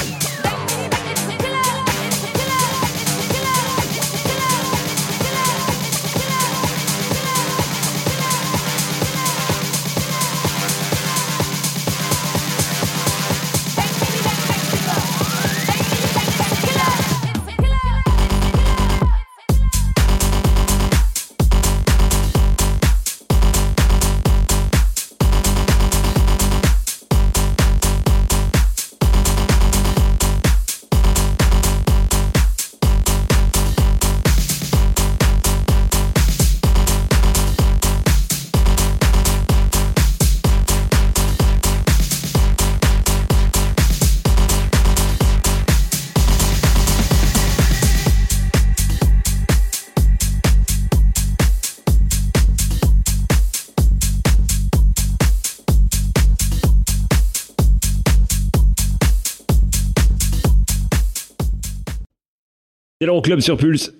C'est 63.01 63.07
l'Euroclub 63.07 63.39
sur 63.39 63.57
Pulse. 63.57 63.91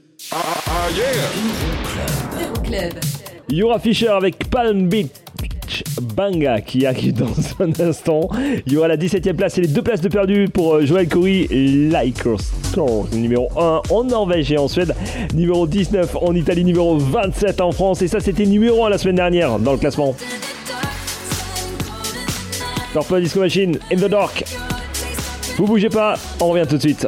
Euroclub. 2.39 2.93
Yura 3.49 3.79
Fisher 3.79 4.09
avec 4.09 4.47
Palm 4.47 4.89
Beach 4.89 5.07
Banga 6.15 6.61
qui 6.61 6.85
arrive 6.85 7.13
dans 7.13 7.33
un 7.61 7.71
instant. 7.83 8.29
Il 8.67 8.73
y 8.73 8.77
aura 8.77 8.87
la 8.89 8.97
17ème 8.97 9.33
place 9.33 9.57
et 9.57 9.61
les 9.61 9.69
deux 9.69 9.81
places 9.81 10.01
de 10.01 10.07
perdu 10.07 10.49
pour 10.53 10.75
euh, 10.75 10.85
Joël 10.85 11.09
Corey, 11.09 11.47
Store, 12.65 13.07
numéro 13.13 13.49
1 13.59 13.81
en 13.89 14.03
Norvège 14.03 14.51
et 14.51 14.59
en 14.59 14.67
Suède, 14.67 14.93
numéro 15.33 15.65
19 15.65 16.17
en 16.21 16.35
Italie, 16.35 16.63
numéro 16.63 16.95
27 16.99 17.59
en 17.59 17.71
France. 17.71 18.03
Et 18.03 18.07
ça, 18.07 18.19
c'était 18.19 18.45
numéro 18.45 18.85
1 18.85 18.91
la 18.91 18.99
semaine 18.99 19.15
dernière 19.15 19.57
dans 19.57 19.71
le 19.71 19.79
classement. 19.79 20.15
Purple 22.93 23.21
Disco 23.21 23.39
Machine, 23.39 23.79
In 23.91 23.95
the 23.95 24.09
Dark. 24.09 24.43
Vous 25.57 25.65
bougez 25.65 25.89
pas, 25.89 26.19
on 26.39 26.49
revient 26.49 26.67
tout 26.69 26.77
de 26.77 26.81
suite. 26.81 27.07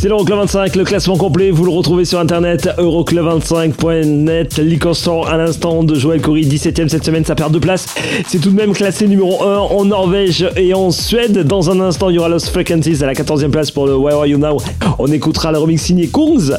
C'est 0.00 0.06
l'Euroclub 0.06 0.38
25, 0.38 0.76
le 0.76 0.84
classement 0.84 1.16
complet, 1.16 1.50
vous 1.50 1.64
le 1.64 1.72
retrouvez 1.72 2.04
sur 2.04 2.20
internet 2.20 2.68
euroclub25.net. 2.78 4.58
L'icostor 4.58 5.28
à 5.28 5.36
l'instant 5.36 5.82
de 5.82 5.96
Joël 5.96 6.20
Corry, 6.20 6.46
17ème 6.46 6.86
cette 6.86 7.04
semaine, 7.04 7.24
ça 7.24 7.34
perd 7.34 7.52
deux 7.52 7.58
places. 7.58 7.86
C'est 8.28 8.38
tout 8.38 8.50
de 8.50 8.54
même 8.54 8.74
classé 8.74 9.08
numéro 9.08 9.42
1 9.42 9.58
en 9.58 9.84
Norvège 9.86 10.48
et 10.54 10.72
en 10.72 10.92
Suède. 10.92 11.42
Dans 11.42 11.68
un 11.70 11.80
instant, 11.80 12.10
il 12.10 12.14
y 12.14 12.18
aura 12.20 12.28
Lost 12.28 12.50
Frequencies 12.50 13.02
à 13.02 13.06
la 13.06 13.14
14ème 13.14 13.50
place 13.50 13.72
pour 13.72 13.88
le 13.88 13.96
Why 13.96 14.12
Are 14.12 14.26
You 14.26 14.38
Now. 14.38 14.58
On 15.00 15.08
écoutera 15.08 15.50
le 15.50 15.58
remix 15.58 15.82
signé 15.82 16.06
Kungs. 16.06 16.52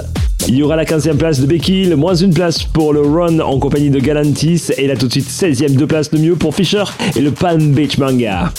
Il 0.49 0.55
y 0.55 0.61
aura 0.61 0.75
la 0.75 0.83
15e 0.83 1.15
place 1.15 1.39
de 1.39 1.45
Becky, 1.45 1.85
le 1.85 1.95
moins 1.95 2.15
une 2.15 2.33
place 2.33 2.63
pour 2.63 2.91
le 2.91 2.99
Run 2.99 3.39
en 3.39 3.57
compagnie 3.57 3.89
de 3.89 3.99
Galantis 4.01 4.63
et 4.77 4.85
là 4.85 4.97
tout 4.97 5.07
de 5.07 5.13
suite 5.13 5.29
16e 5.29 5.77
deux 5.77 5.87
places 5.87 6.11
de 6.11 6.17
mieux 6.17 6.35
pour 6.35 6.53
Fisher 6.53 6.83
et 7.15 7.21
le 7.21 7.31
Palm 7.31 7.71
Beach 7.71 7.97
Manga. 7.99 8.51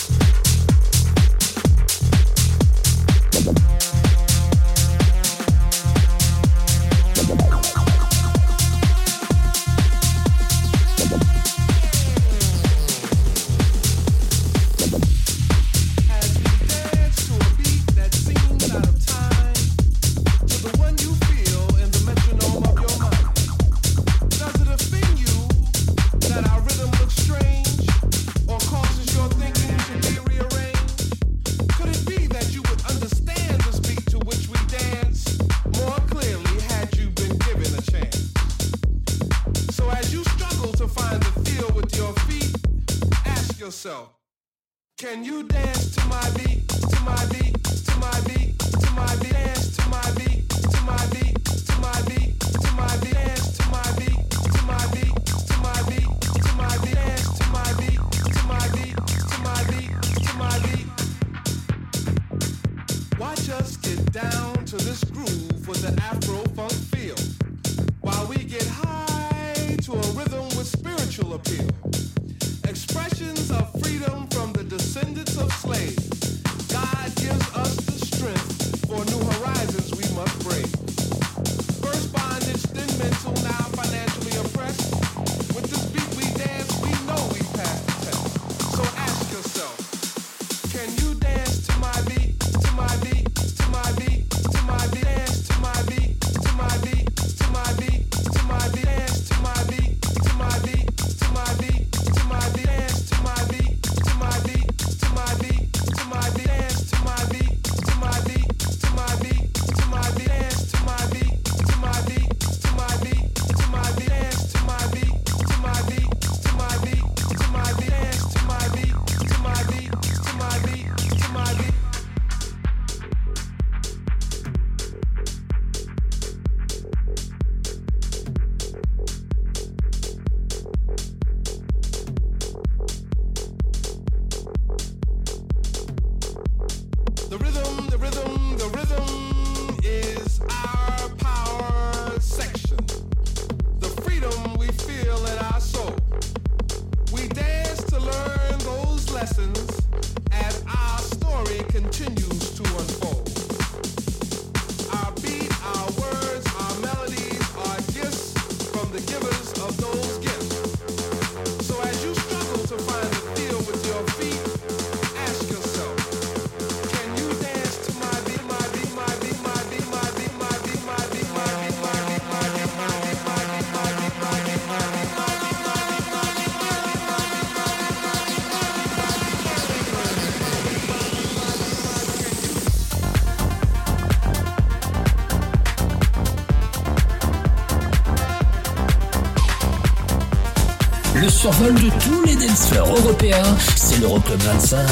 survol 191.41 191.72
de 191.72 191.88
tous 192.05 192.22
les 192.26 192.36
dancers 192.36 192.86
européens, 192.86 193.57
c'est 193.74 193.99
l'Euroclub 193.99 194.38
25, 194.43 194.86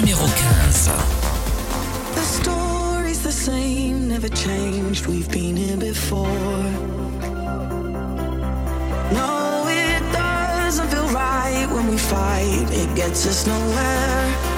numéro 0.00 0.24
15. 0.24 0.90
The 2.14 2.22
story's 2.22 3.20
the 3.22 3.30
same, 3.30 4.08
never 4.08 4.30
changed, 4.30 5.06
we've 5.06 5.28
been 5.28 5.54
here 5.54 5.76
before. 5.76 6.26
No, 9.12 9.68
it 9.68 10.02
doesn't 10.14 10.88
feel 10.88 11.06
right 11.08 11.68
when 11.70 11.90
we 11.90 11.98
fight, 11.98 12.66
it 12.72 12.94
gets 12.94 13.26
us 13.26 13.46
nowhere. 13.46 14.53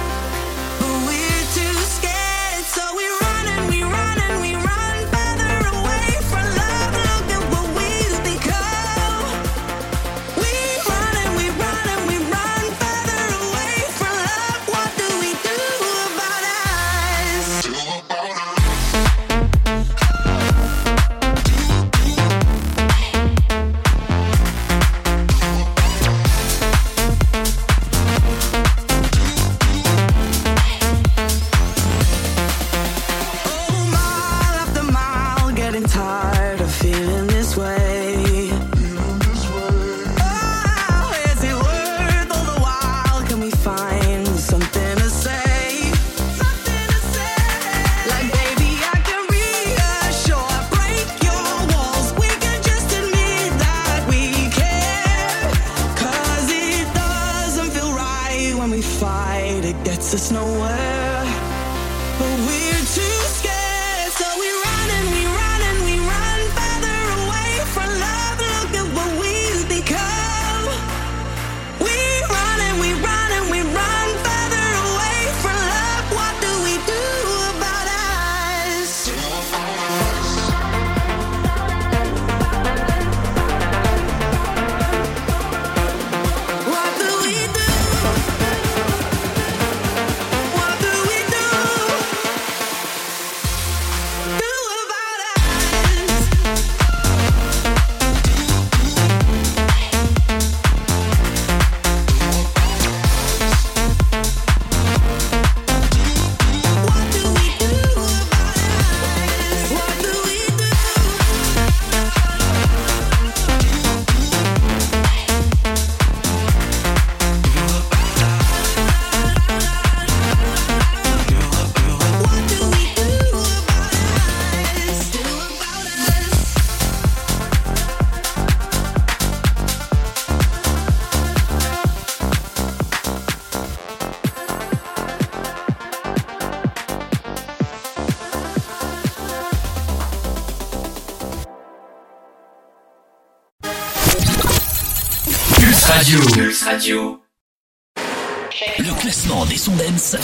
Le 148.79 149.01
classement 149.01 149.47
des 149.47 149.57
sons 149.57 149.75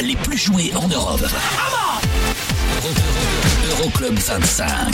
les 0.02 0.16
plus 0.16 0.36
joués 0.36 0.70
en 0.74 0.86
Europe. 0.86 1.24
Euroclub 3.70 4.18
25. 4.18 4.91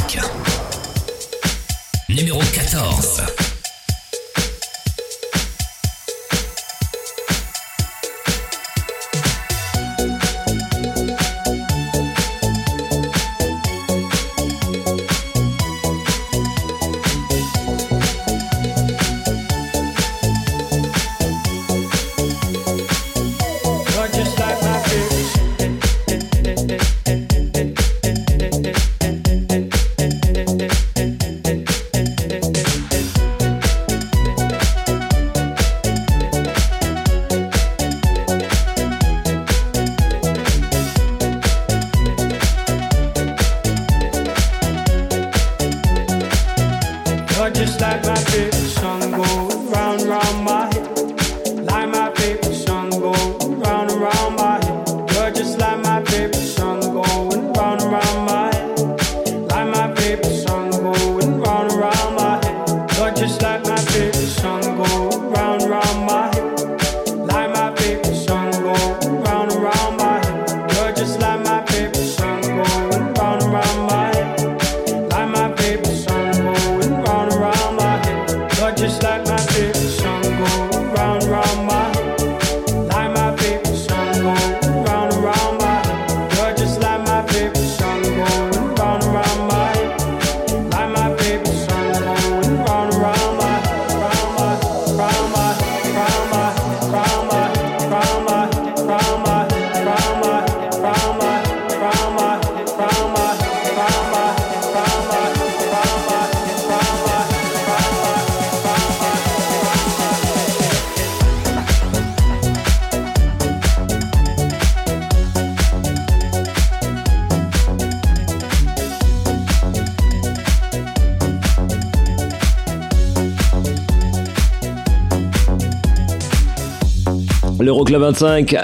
Euroclub 127.78 128.02
25, 128.02 128.56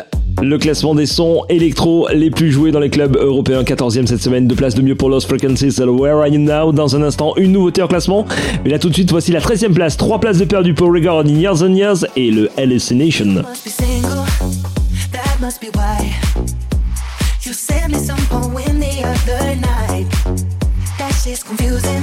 le 0.42 0.58
classement 0.58 0.92
des 0.92 1.06
sons 1.06 1.44
électro 1.48 2.08
les 2.12 2.32
plus 2.32 2.50
joués 2.50 2.72
dans 2.72 2.80
les 2.80 2.90
clubs 2.90 3.14
européens. 3.14 3.62
14e 3.62 4.06
cette 4.06 4.20
semaine, 4.20 4.48
de 4.48 4.54
place 4.56 4.74
de 4.74 4.82
mieux 4.82 4.96
pour 4.96 5.08
Lost 5.08 5.28
Frequencies. 5.28 5.78
Where 5.78 6.16
Are 6.16 6.26
You 6.26 6.40
Now? 6.40 6.72
Dans 6.72 6.96
un 6.96 7.02
instant, 7.02 7.32
une 7.36 7.52
nouveauté 7.52 7.80
en 7.80 7.86
classement. 7.86 8.26
Mais 8.64 8.70
là, 8.70 8.80
tout 8.80 8.88
de 8.88 8.94
suite, 8.94 9.12
voici 9.12 9.30
la 9.30 9.38
13e 9.38 9.72
place. 9.72 9.96
3 9.96 10.18
places 10.18 10.38
de 10.38 10.46
perdu 10.46 10.74
pour 10.74 10.92
regarding 10.92 11.38
Years 11.38 11.62
and 11.62 11.74
Years 11.74 12.04
et 12.16 12.32
le 12.32 12.50
Hallucination. 12.56 13.44
You 17.46 17.52
me 17.88 17.94
some 17.94 18.16
the 19.26 19.54
night. 19.60 20.10
That 20.98 21.12
confusing. 21.44 22.02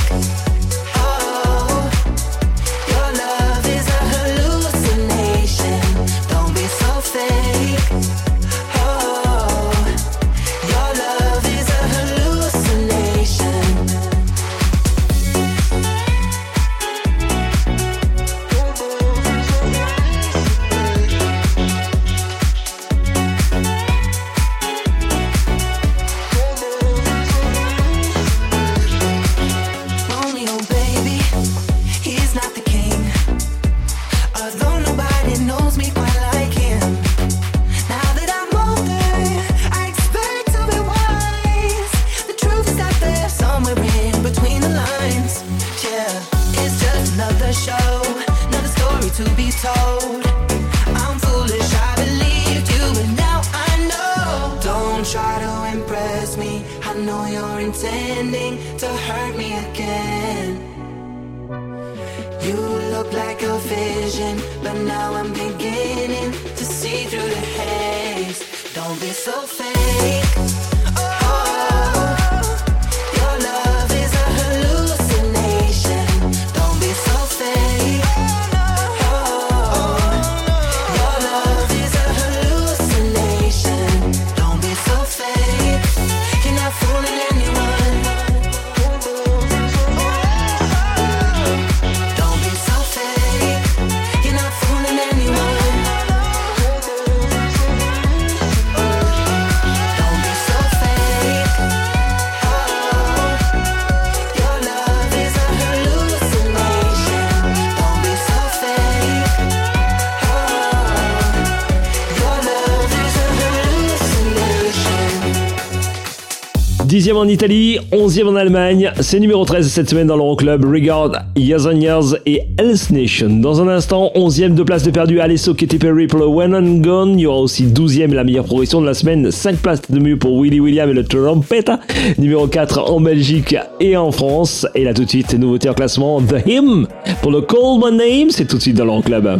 10e 117.01 117.15
en 117.15 117.27
Italie, 117.27 117.79
11e 117.91 118.27
en 118.27 118.35
Allemagne. 118.35 118.91
C'est 118.99 119.19
numéro 119.19 119.43
13 119.43 119.67
cette 119.67 119.89
semaine 119.89 120.05
dans 120.05 120.17
l'Euroclub. 120.17 120.63
Regard, 120.63 121.11
Years 121.35 121.65
and 121.65 121.79
Years 121.79 122.15
et 122.27 122.43
Else 122.59 122.91
Nation. 122.91 123.39
Dans 123.39 123.59
un 123.59 123.69
instant, 123.69 124.11
11e 124.13 124.53
de 124.53 124.61
place 124.61 124.83
de 124.83 124.91
perdu. 124.91 125.19
Alesso, 125.19 125.55
Katy 125.55 125.79
Perry 125.79 126.05
pour 126.05 126.19
le 126.19 126.27
When 126.27 126.53
and 126.53 126.81
Gone. 126.83 127.17
Il 127.17 127.21
y 127.21 127.25
aura 127.25 127.39
aussi 127.39 127.65
12e 127.65 128.13
la 128.13 128.23
meilleure 128.23 128.45
progression 128.45 128.81
de 128.81 128.85
la 128.85 128.93
semaine. 128.93 129.31
5 129.31 129.55
places 129.57 129.81
de 129.89 129.99
mieux 129.99 130.19
pour 130.19 130.39
Willy 130.39 130.59
William 130.59 130.91
et 130.91 130.93
le 130.93 131.03
Trompetta. 131.03 131.79
Numéro 132.19 132.45
4 132.45 132.91
en 132.91 133.01
Belgique 133.01 133.55
et 133.79 133.97
en 133.97 134.11
France. 134.11 134.67
Et 134.75 134.83
là 134.83 134.93
tout 134.93 135.05
de 135.05 135.09
suite, 135.09 135.33
nouveauté 135.33 135.69
en 135.69 135.73
classement, 135.73 136.21
The 136.21 136.47
Hymn 136.47 136.85
pour 137.23 137.31
le 137.31 137.41
Call 137.41 137.79
My 137.83 137.97
Name. 137.97 138.29
C'est 138.29 138.45
tout 138.45 138.57
de 138.57 138.61
suite 138.61 138.77
dans 138.77 138.85
l'Euroclub. 138.85 139.23
Club. 139.23 139.39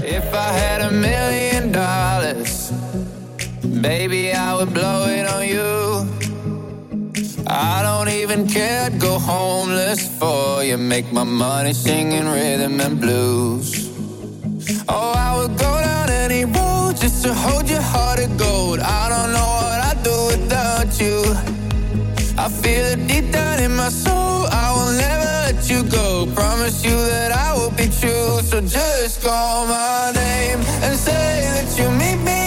Baby, 3.82 4.32
I 4.34 4.56
would 4.56 4.74
blow 4.74 5.06
it 5.08 5.28
on 5.32 5.44
you. 5.44 5.91
I 7.54 7.82
don't 7.84 8.08
even 8.08 8.48
care, 8.48 8.86
I'd 8.86 8.98
go 8.98 9.20
homeless 9.20 10.08
for 10.18 10.64
you. 10.64 10.78
Make 10.78 11.12
my 11.12 11.26
money 11.26 11.74
singing 11.74 12.26
rhythm 12.26 12.80
and 12.80 13.02
blues. 13.02 13.90
Oh, 14.88 15.12
I 15.18 15.38
would 15.38 15.58
go 15.58 15.82
down 15.82 16.10
any 16.10 16.46
road 16.46 16.96
just 16.96 17.24
to 17.26 17.34
hold 17.34 17.70
your 17.70 17.82
heart 17.82 18.20
of 18.20 18.38
gold. 18.38 18.80
I 18.80 19.10
don't 19.10 19.34
know 19.34 19.52
what 19.64 19.80
I'd 19.90 20.02
do 20.02 20.18
without 20.32 20.98
you. 20.98 21.18
I 22.38 22.48
feel 22.48 22.86
it 22.94 23.06
deep 23.08 23.34
down 23.34 23.60
in 23.60 23.76
my 23.76 23.90
soul. 23.90 24.48
I 24.50 24.72
will 24.72 24.94
never 24.94 25.26
let 25.44 25.70
you 25.70 25.84
go. 25.84 26.28
Promise 26.34 26.86
you 26.86 26.96
that 26.96 27.34
I 27.34 27.54
will 27.54 27.72
be 27.72 27.90
true. 28.00 28.40
So 28.44 28.62
just 28.62 29.24
call 29.24 29.68
my 29.68 30.14
name 30.16 30.60
and 30.86 30.98
say 30.98 31.52
that 31.52 31.78
you 31.78 31.92
meet 31.92 32.24
me 32.24 32.41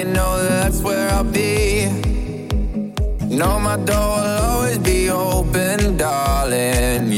you 0.00 0.06
know 0.06 0.42
that's 0.42 0.80
where 0.80 1.10
I'll 1.10 1.24
be. 1.24 1.86
Know 3.38 3.60
my 3.60 3.76
door 3.76 4.08
will 4.16 4.38
always 4.48 4.78
be 4.78 5.10
open, 5.10 5.98
darling. 5.98 7.09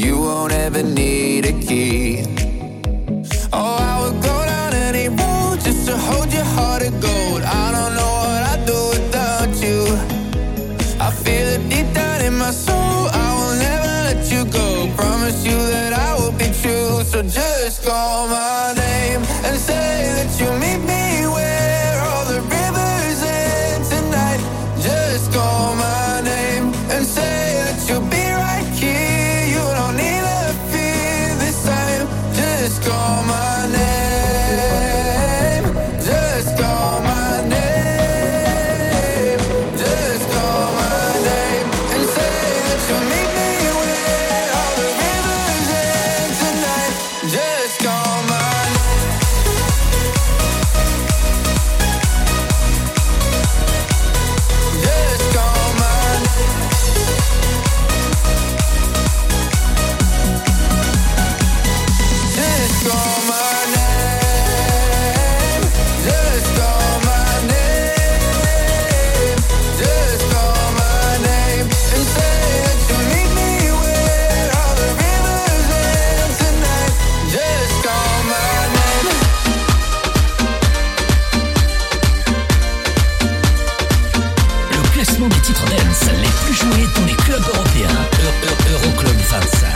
Les 86.11 86.33
plus 86.43 86.53
joués 86.53 86.87
dans 86.95 87.05
les 87.05 87.15
clubs 87.25 87.47
européens. 87.53 87.99
Eu- 88.23 88.47
Eu- 88.47 88.73
Euroclub 88.73 89.17
25. 89.31 89.67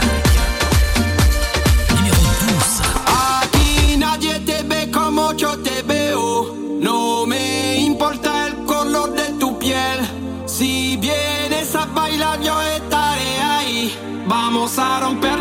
Numéro 1.94 2.22
12. 2.40 2.82
Aquí 3.42 3.96
nadie 3.96 4.34
te 4.40 4.62
ve 4.62 4.90
como 4.90 5.32
yo 5.34 5.56
te 5.58 5.82
veo. 5.82 6.54
No 6.80 7.26
me 7.26 7.76
importa 7.80 8.46
el 8.48 8.54
color 8.64 9.12
de 9.14 9.26
tu 9.40 9.58
piel. 9.58 9.98
Si 10.46 10.96
vienes 10.96 11.74
a 11.74 11.86
bailar, 11.86 12.40
yo 12.40 12.60
estaré 12.62 13.40
ahí. 13.42 13.94
Vamos 14.26 14.78
a 14.78 15.00
romper 15.00 15.37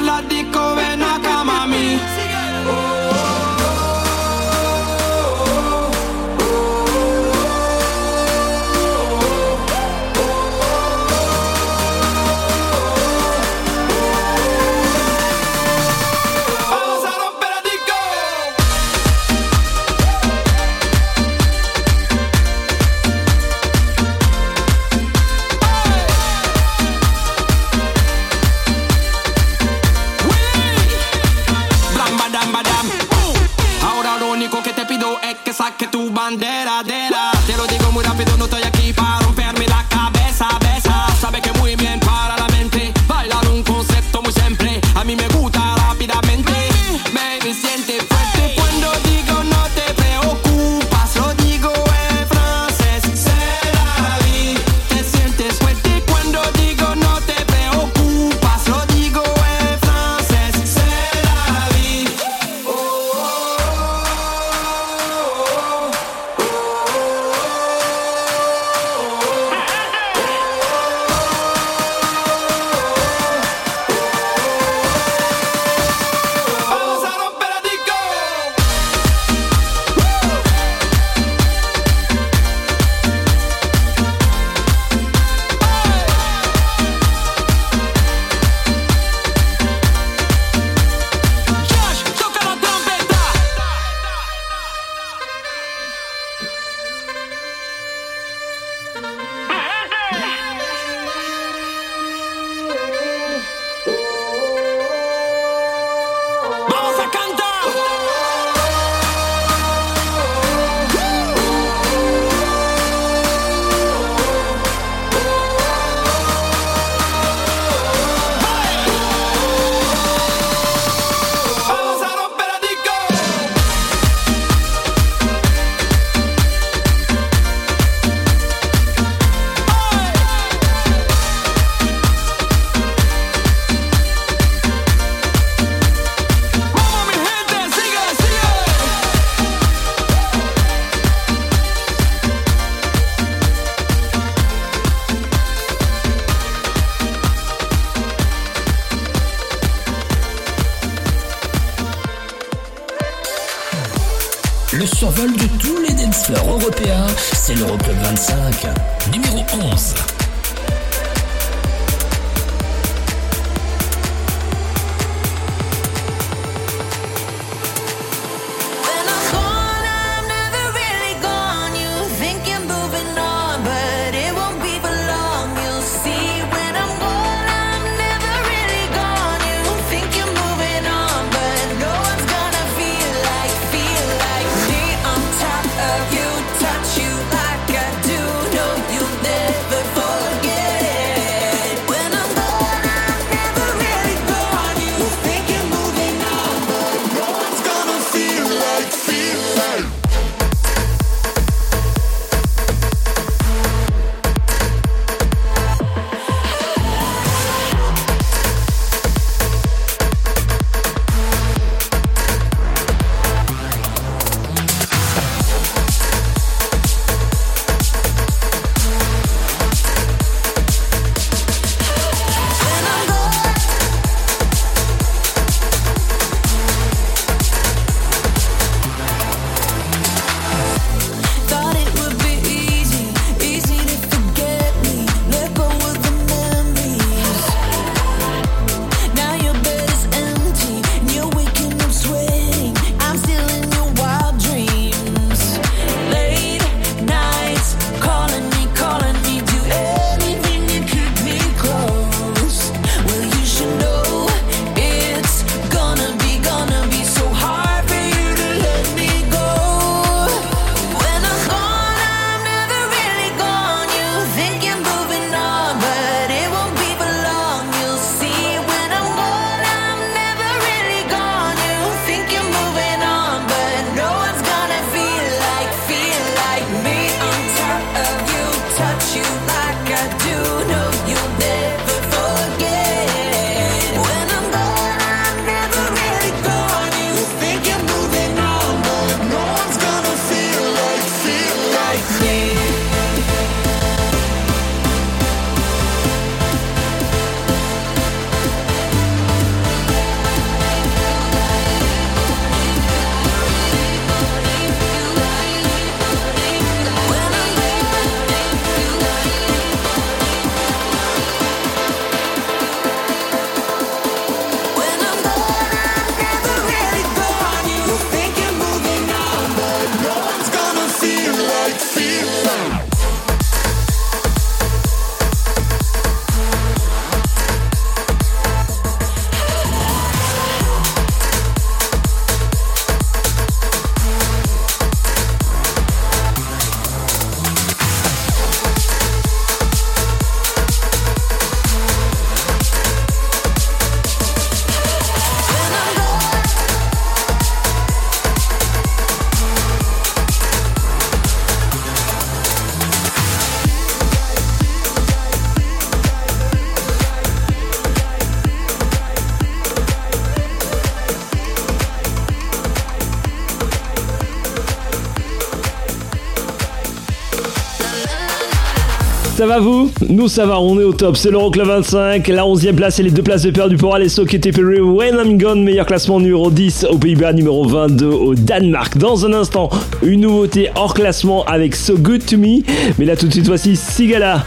Ça 369.47 369.53
va 369.53 369.59
vous 369.61 369.89
Nous 370.09 370.27
ça 370.27 370.45
va, 370.45 370.59
on 370.59 370.77
est 370.77 370.83
au 370.83 370.91
top, 370.91 371.15
c'est 371.15 371.31
l'Euroclub 371.31 371.67
25, 371.67 372.27
la 372.27 372.45
11 372.45 372.67
e 372.67 372.73
place 372.73 372.99
et 372.99 373.03
les 373.03 373.11
deux 373.11 373.23
places 373.23 373.43
de 373.43 373.51
perdu 373.51 373.77
pour 373.77 373.95
aller 373.95 374.07
et 374.07 374.51
Perry, 374.51 374.81
When 374.81 375.15
I'm 375.15 375.37
Gone, 375.37 375.63
meilleur 375.63 375.85
classement 375.85 376.19
numéro 376.19 376.51
10 376.51 376.87
aux 376.89 376.97
Pays-Bas, 376.97 377.31
numéro 377.31 377.65
22 377.65 378.07
au 378.07 378.35
Danemark. 378.35 378.97
Dans 378.97 379.25
un 379.25 379.31
instant, 379.31 379.69
une 380.03 380.19
nouveauté 380.19 380.69
hors 380.75 380.93
classement 380.93 381.45
avec 381.45 381.77
So 381.77 381.97
Good 381.97 382.25
To 382.25 382.37
Me, 382.37 382.59
mais 382.99 383.05
là 383.05 383.15
tout 383.15 383.27
de 383.27 383.31
suite 383.31 383.47
voici 383.47 383.77
Sigala. 383.77 384.43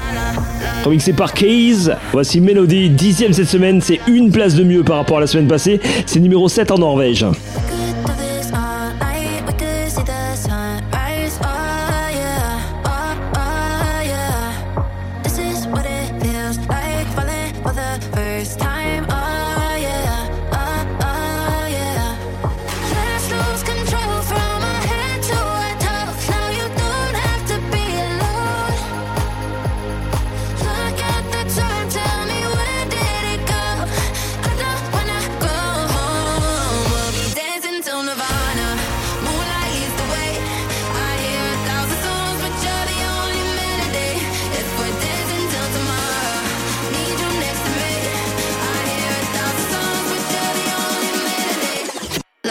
Remixé 0.84 1.14
par 1.14 1.32
Keys, 1.32 1.88
voici 2.12 2.42
Melody, 2.42 2.90
dixième 2.90 3.32
cette 3.32 3.48
semaine, 3.48 3.80
c'est 3.80 4.00
une 4.06 4.30
place 4.30 4.54
de 4.54 4.64
mieux 4.64 4.82
par 4.82 4.96
rapport 4.96 5.16
à 5.16 5.20
la 5.20 5.26
semaine 5.26 5.48
passée, 5.48 5.80
c'est 6.04 6.20
numéro 6.20 6.46
7 6.46 6.72
en 6.72 6.78
Norvège. 6.78 7.24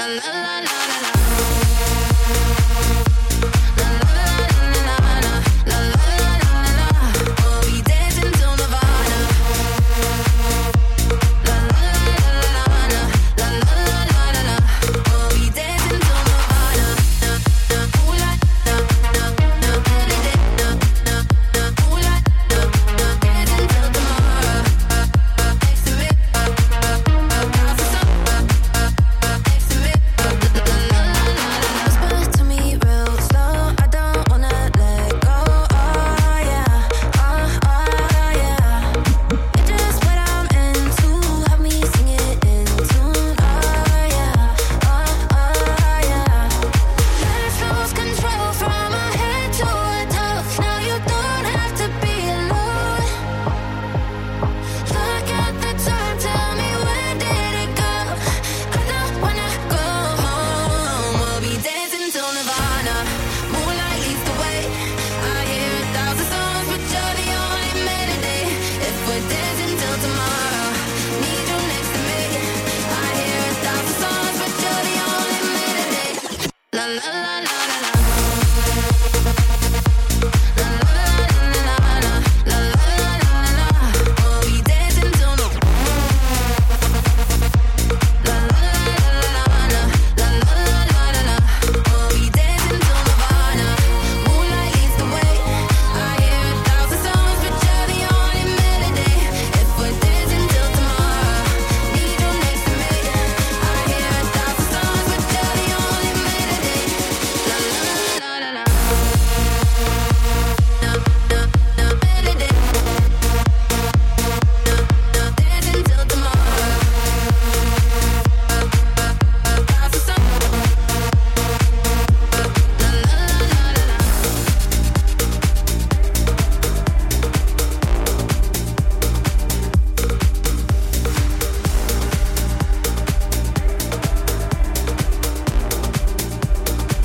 la 0.07 0.31
la 0.31 0.31
la. 0.31 0.58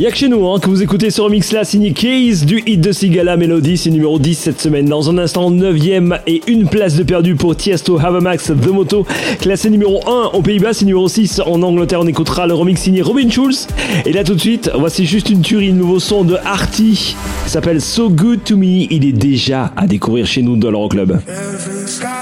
Y'a 0.04 0.10
que 0.10 0.18
chez 0.18 0.28
nous 0.28 0.46
hein, 0.46 0.58
que 0.60 0.68
vous 0.68 0.82
écoutez 0.82 1.08
ce 1.08 1.22
remix 1.22 1.50
là 1.50 1.64
signé 1.64 1.94
Case 1.94 2.44
du 2.44 2.62
hit 2.66 2.78
de 2.78 2.92
Sigala 2.92 3.38
Melody, 3.38 3.78
c'est 3.78 3.88
numéro 3.88 4.18
10 4.18 4.34
cette 4.34 4.60
semaine. 4.60 4.84
Dans 4.84 5.08
un 5.08 5.16
instant, 5.16 5.50
9ème 5.50 6.20
et 6.26 6.42
une 6.46 6.68
place 6.68 6.96
de 6.96 7.04
perdu 7.04 7.36
pour 7.36 7.56
Tiesto 7.56 7.98
Havamax 7.98 8.48
The 8.48 8.66
Moto, 8.66 9.06
classé 9.40 9.70
numéro 9.70 10.06
1 10.06 10.32
aux 10.34 10.42
Pays-Bas, 10.42 10.74
c'est 10.74 10.84
numéro 10.84 11.08
6 11.08 11.40
en 11.46 11.62
Angleterre. 11.62 12.00
On 12.02 12.06
écoutera 12.06 12.46
le 12.46 12.52
remix 12.52 12.82
signé 12.82 13.00
Robin 13.00 13.30
Schulz. 13.30 13.66
Et 14.04 14.12
là 14.12 14.24
tout 14.24 14.34
de 14.34 14.40
suite, 14.40 14.70
voici 14.74 15.06
juste 15.06 15.30
une 15.30 15.40
tuerie, 15.40 15.68
le 15.68 15.78
nouveau 15.78 15.98
son 15.98 16.22
de 16.22 16.36
Artie. 16.44 17.16
s'appelle 17.46 17.80
So 17.80 18.10
Good 18.10 18.44
to 18.44 18.58
Me. 18.58 18.86
Il 18.90 19.06
est 19.06 19.12
déjà 19.12 19.72
à 19.74 19.86
découvrir 19.86 20.26
chez 20.26 20.42
nous 20.42 20.58
dans 20.58 20.70
l'Euroclub. 20.70 21.18
Club. 21.18 22.13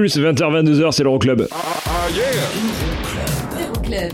Plus 0.00 0.16
20h-22h, 0.18 0.92
c'est 0.92 1.02
l'Euroclub. 1.02 1.46
Euroclub. 3.60 4.12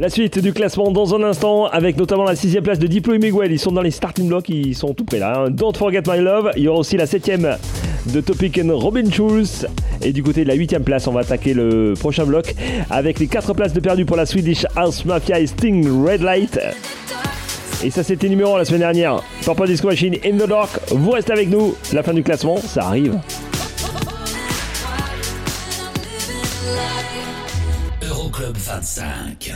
La 0.00 0.10
suite 0.10 0.40
du 0.40 0.52
classement 0.52 0.90
dans 0.90 1.14
un 1.14 1.22
instant, 1.22 1.66
avec 1.66 1.96
notamment 1.96 2.24
la 2.24 2.34
sixième 2.34 2.64
place 2.64 2.80
de 2.80 2.88
Diplo 2.88 3.14
et 3.14 3.18
Miguel. 3.18 3.52
Ils 3.52 3.60
sont 3.60 3.70
dans 3.70 3.82
les 3.82 3.92
starting 3.92 4.26
blocks, 4.26 4.48
ils 4.48 4.74
sont 4.74 4.94
tout 4.94 5.04
près 5.04 5.20
là. 5.20 5.44
hein. 5.46 5.50
Don't 5.50 5.76
Forget 5.76 6.02
My 6.08 6.18
Love. 6.18 6.50
Il 6.56 6.64
y 6.64 6.68
aura 6.68 6.80
aussi 6.80 6.96
la 6.96 7.06
septième 7.06 7.56
de 8.06 8.20
Topic 8.20 8.58
and 8.64 8.76
Robin 8.76 9.08
Schulz. 9.12 9.68
Et 10.02 10.12
du 10.12 10.24
côté 10.24 10.42
de 10.42 10.48
la 10.48 10.54
huitième 10.54 10.82
place, 10.82 11.06
on 11.06 11.12
va 11.12 11.20
attaquer 11.20 11.54
le 11.54 11.94
prochain 11.96 12.24
bloc 12.24 12.52
avec 12.90 13.20
les 13.20 13.28
quatre 13.28 13.54
places 13.54 13.74
de 13.74 13.78
perdu 13.78 14.04
pour 14.04 14.16
la 14.16 14.26
Swedish 14.26 14.66
House 14.74 15.04
Mafia 15.04 15.38
et 15.38 15.46
Sting 15.46 16.04
Red 16.04 16.22
Light. 16.22 16.58
Et 17.84 17.90
ça, 17.92 18.02
c'était 18.02 18.28
numéro 18.28 18.56
1 18.56 18.58
la 18.58 18.64
semaine 18.64 18.80
dernière. 18.80 19.22
Purple 19.44 19.68
Disco 19.68 19.86
Machine 19.86 20.16
in 20.24 20.36
the 20.36 20.48
Dark. 20.48 20.80
Vous 20.90 21.12
restez 21.12 21.32
avec 21.32 21.48
nous. 21.48 21.76
La 21.92 22.02
fin 22.02 22.12
du 22.12 22.24
classement, 22.24 22.56
ça 22.56 22.86
arrive. 22.86 23.20
Euroclub 28.42 28.56
25. 28.58 29.54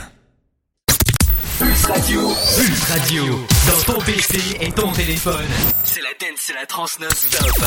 Pulse 1.59 1.85
Radio. 1.87 2.21
Pulse 2.55 2.83
Radio. 2.89 3.45
Dans 3.67 3.93
ton 3.93 3.99
PC 4.01 4.39
et 4.61 4.71
ton 4.71 4.91
téléphone. 4.93 5.45
C'est 5.83 5.99
la 6.01 6.09
dance, 6.19 6.39
c'est 6.39 6.53
la 6.53 6.65
trans 6.65 6.85
non-stop. 7.01 7.65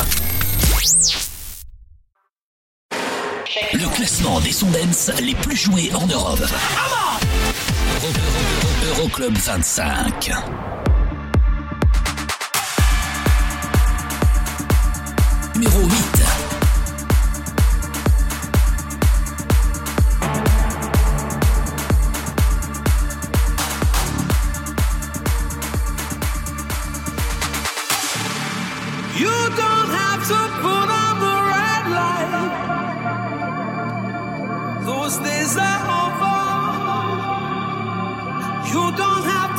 Le 3.73 3.95
classement 3.95 4.39
des 4.41 4.51
sons 4.51 4.71
dance 4.71 5.11
les 5.21 5.35
plus 5.35 5.55
joués 5.57 5.91
en 5.93 6.07
Europe. 6.07 6.39
Euro- 6.39 8.07
Euro- 8.07 9.01
Euroclub 9.01 9.37
25. 9.37 10.31
Numéro 15.55 15.79
8. 15.83 16.30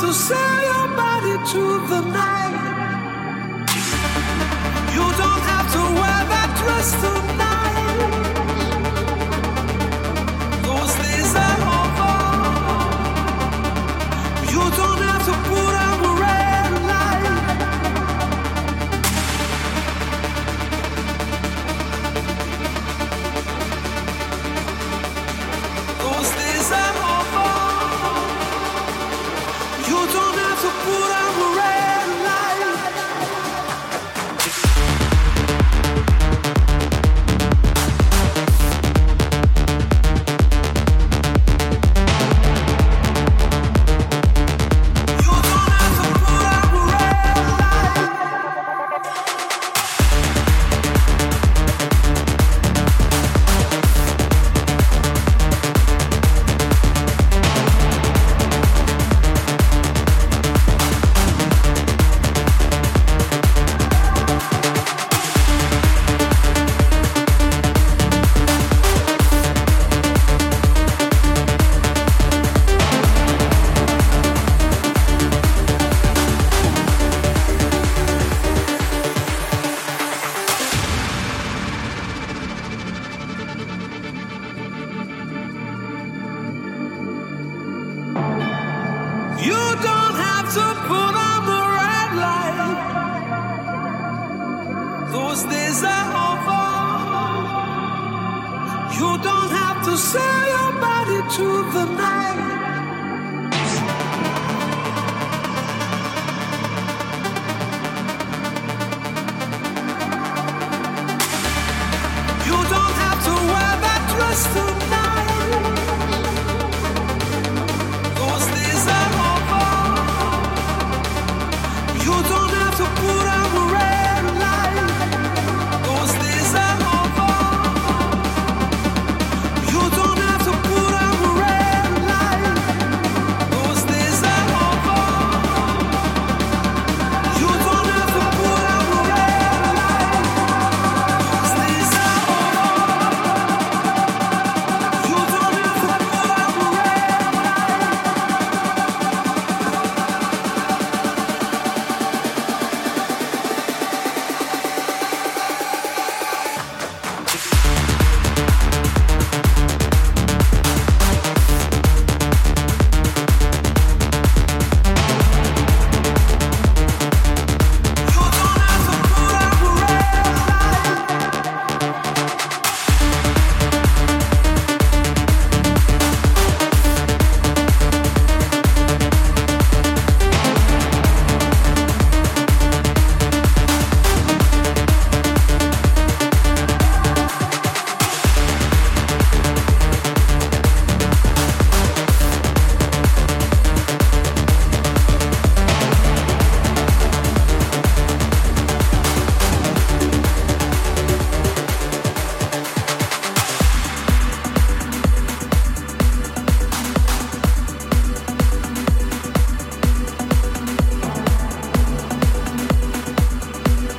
To 0.03 0.11
sell 0.11 0.61
your 0.71 0.87
body 0.97 1.35
to 1.51 1.63
the 1.91 2.01
night. 2.01 2.55
You 4.95 5.05
don't 5.21 5.43
have 5.53 5.67
to 5.75 5.81
wear 5.99 6.19
that 6.33 6.49
dress 6.59 7.32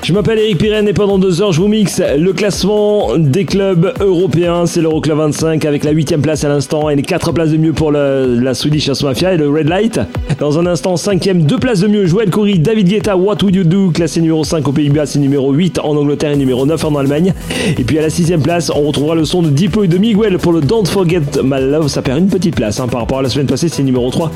Je 0.05 0.13
m'appelle 0.13 0.39
Eric 0.39 0.59
Pirenne 0.59 0.87
et 0.87 0.93
pendant 0.93 1.19
deux 1.19 1.41
heures, 1.41 1.53
je 1.53 1.63
vous 1.63 1.67
mixe 1.67 2.03
le 2.19 2.35
classement 2.35 3.17
des 3.17 3.47
clubs 3.47 3.95
européens. 4.01 4.67
C'est 4.67 4.83
l'Euroclub 4.83 5.17
25 5.17 5.65
avec 5.65 5.83
la 5.83 5.93
huitième 5.93 6.21
place 6.21 6.45
à 6.45 6.49
l'instant 6.51 6.91
et 6.91 6.95
les 6.95 7.01
quatre 7.01 7.33
places 7.33 7.53
de 7.53 7.57
mieux 7.57 7.73
pour 7.73 7.91
la 7.91 8.53
Swedish 8.53 8.87
House 8.91 9.03
Mafia 9.03 9.33
et 9.33 9.39
le 9.39 9.49
Red 9.49 9.67
Light. 9.67 9.99
Dans 10.39 10.59
un 10.59 10.67
instant, 10.67 10.99
cinquième, 10.99 11.45
deux 11.45 11.57
places 11.57 11.81
de 11.81 11.87
mieux. 11.87 12.05
Joël 12.05 12.29
Coury, 12.29 12.59
David 12.59 12.89
Guetta, 12.89 13.17
What 13.17 13.39
Would 13.45 13.55
You 13.55 13.65
Do, 13.65 13.93
classé 13.93 14.21
numéro 14.21 14.45
5 14.45 14.69
aux 14.69 14.73
Pays-Bas, 14.73 15.07
c'est 15.07 15.21
numéro 15.21 15.53
8 15.53 15.79
en 15.79 15.97
Angleterre 15.97 16.33
et 16.33 16.37
numéro 16.37 16.67
9 16.67 16.85
en 16.85 16.97
Allemagne. 16.97 17.33
Et 17.79 17.85
puis 17.85 17.99
à 17.99 18.03
la 18.03 18.11
sixième 18.11 18.43
place, 18.43 18.71
on 18.75 18.83
retrouvera 18.83 19.15
le 19.15 19.25
son 19.25 19.41
de 19.41 19.49
Diplo 19.49 19.85
et 19.85 19.89
de 19.89 19.97
Miguel 19.97 20.37
pour 20.37 20.53
le 20.53 20.61
Don't 20.61 20.85
Forget 20.85 21.23
My 21.43 21.63
Love. 21.63 21.89
Ça 21.89 22.03
perd 22.03 22.19
une 22.19 22.29
petite 22.29 22.57
place 22.57 22.79
hein, 22.79 22.89
par 22.89 23.01
rapport 23.01 23.21
à 23.21 23.23
la 23.23 23.31
semaine 23.31 23.47
passée, 23.47 23.71
c'est 23.71 23.83
numéro 23.83 24.11
3 24.11 24.31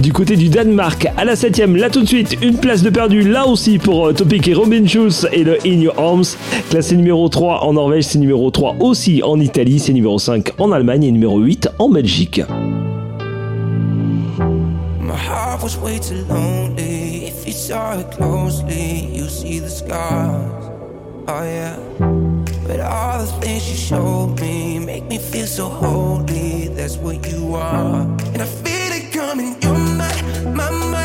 du 0.00 0.12
côté 0.12 0.36
du 0.36 0.50
Danemark. 0.50 1.06
À 1.16 1.24
la 1.24 1.34
septième, 1.34 1.76
là 1.76 1.88
tout 1.88 2.02
de 2.02 2.08
suite, 2.08 2.36
une 2.42 2.58
place 2.58 2.82
de 2.82 2.90
perdu 2.90 3.22
là 3.22 3.46
aussi 3.46 3.78
pour 3.78 4.08
euh, 4.08 4.12
Topic 4.12 4.46
et 4.48 4.52
Robin 4.52 4.86
Schulz 4.86 5.14
et 5.32 5.44
le 5.44 5.58
In 5.66 5.80
Your 5.80 5.98
Arms. 5.98 6.24
Classé 6.70 6.96
numéro 6.96 7.28
3 7.28 7.64
en 7.64 7.74
Norvège, 7.74 8.04
c'est 8.04 8.18
numéro 8.18 8.50
3 8.50 8.76
aussi 8.80 9.22
en 9.22 9.40
Italie, 9.40 9.78
c'est 9.78 9.92
numéro 9.92 10.18
5 10.18 10.52
en 10.58 10.72
Allemagne 10.72 11.04
et 11.04 11.12
numéro 11.12 11.38
8 11.38 11.70
en 11.78 11.88
Belgique. 11.88 12.42
My 15.00 15.16
heart 15.16 15.62
was 15.62 15.76
way 15.76 15.98
too 15.98 16.24
lonely. 16.28 17.26
If 17.26 17.46
you 17.46 17.52
saw 17.52 17.98
it 17.98 18.10
closely, 18.10 19.08
you 19.12 19.28
see 19.28 19.60
the 19.60 19.68
scars. 19.68 20.70
Oh 21.28 21.42
yeah. 21.42 21.76
But 22.66 22.80
all 22.80 23.18
the 23.18 23.26
things 23.40 23.68
you 23.70 23.76
showed 23.76 24.40
me 24.40 24.78
make 24.78 25.04
me 25.04 25.18
feel 25.18 25.46
so 25.46 25.68
holy. 25.68 26.68
That's 26.68 26.96
what 26.96 27.26
you 27.30 27.54
are. 27.54 28.02
And 28.32 28.42
I 28.42 28.46
feel 28.46 28.92
it 28.92 29.12
coming. 29.12 29.56
You're 29.62 29.74
my, 29.74 30.22
my, 30.54 30.70
my. 30.70 31.03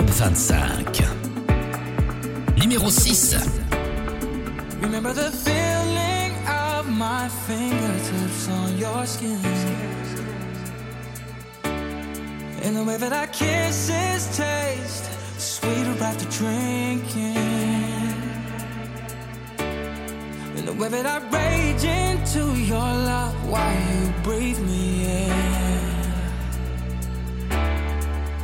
Euroclub 0.00 0.10
25. 0.14 0.79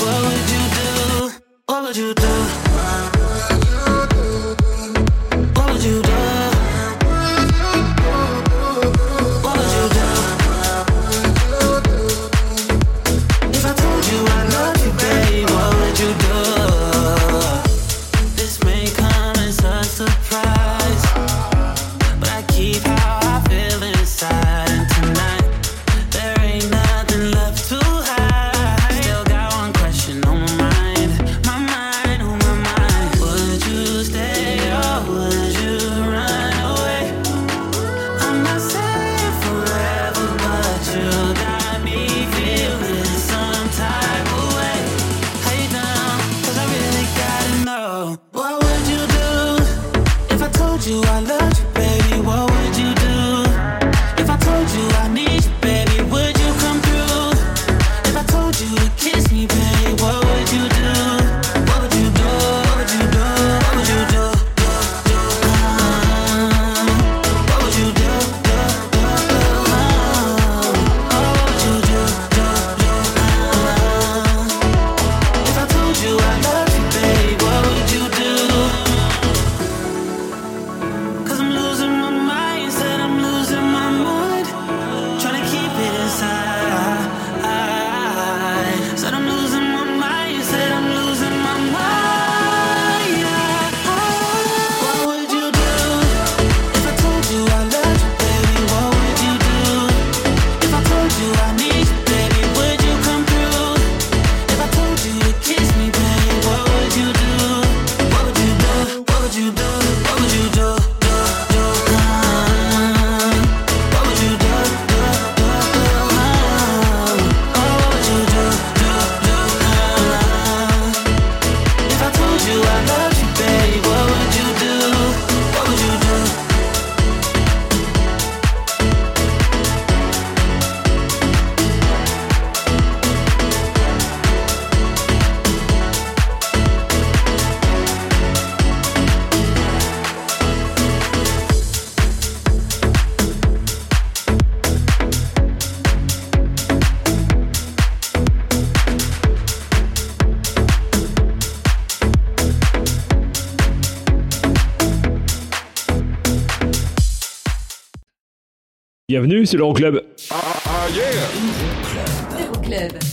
what 0.00 0.22
would 0.24 0.50
you 0.50 0.64
do? 0.78 1.30
What 1.66 1.82
would 1.82 1.96
you 1.96 2.14
do? 2.14 2.77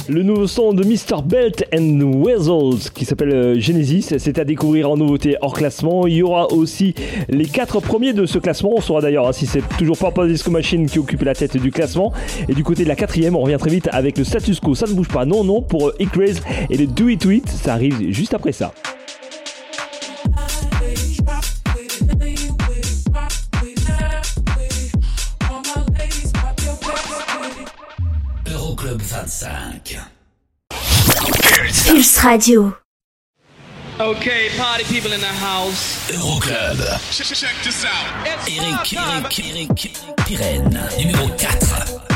Le 0.10 0.22
nouveau 0.22 0.48
son 0.48 0.74
de 0.74 0.84
Mr. 0.84 1.22
Belt 1.24 1.64
and 1.74 2.02
Weasels 2.02 2.92
qui 2.94 3.06
s'appelle 3.06 3.32
euh, 3.32 3.60
Genesis, 3.60 4.14
c'est 4.18 4.38
à 4.38 4.44
découvrir 4.44 4.90
en 4.90 4.98
nouveauté 4.98 5.38
hors 5.40 5.54
classement. 5.54 6.08
Il 6.08 6.16
y 6.16 6.24
aura 6.24 6.52
aussi 6.52 6.94
les 7.30 7.46
quatre 7.46 7.80
premiers 7.80 8.12
de 8.12 8.26
ce 8.26 8.38
classement. 8.38 8.74
On 8.76 8.82
saura 8.82 9.00
d'ailleurs 9.00 9.28
hein, 9.28 9.32
si 9.32 9.46
c'est 9.46 9.64
toujours 9.78 9.98
Purple 9.98 10.28
Disco 10.28 10.52
Machine 10.52 10.88
qui 10.88 11.00
occupe 11.00 11.22
la 11.22 11.36
tête 11.36 11.56
du 11.56 11.72
classement. 11.72 12.12
Et 12.50 12.54
du 12.54 12.66
côté 12.66 12.84
de 12.84 12.90
la 12.90 12.96
quatrième, 12.96 13.36
on 13.36 13.42
revient 13.42 13.58
très 13.58 13.70
vite 13.70 13.88
avec 13.94 14.18
le 14.18 14.26
status 14.26 14.60
quo. 14.60 14.76
Ça 14.76 14.88
ne 14.88 14.94
bouge 14.94 15.08
pas, 15.08 15.26
non, 15.26 15.46
non, 15.46 15.62
pour 15.62 15.88
euh, 15.88 15.96
Icraze 16.00 16.42
et 16.70 16.76
le 16.76 16.88
Do 16.88 17.08
It 17.08 17.22
To 17.22 17.32
It. 17.32 17.48
Ça 17.48 17.74
arrive 17.74 18.12
juste 18.12 18.34
après 18.34 18.52
ça. 18.52 18.74
5. 29.46 30.02
Radio. 32.24 32.76
Party 34.58 34.84
people 34.86 35.14
in 35.14 35.22
the 35.22 35.28
house. 35.28 36.10
Euroclub. 36.10 36.80
Eric, 38.26 38.94
Eric, 38.94 40.00
numéro 40.98 41.28
4. 41.38 42.16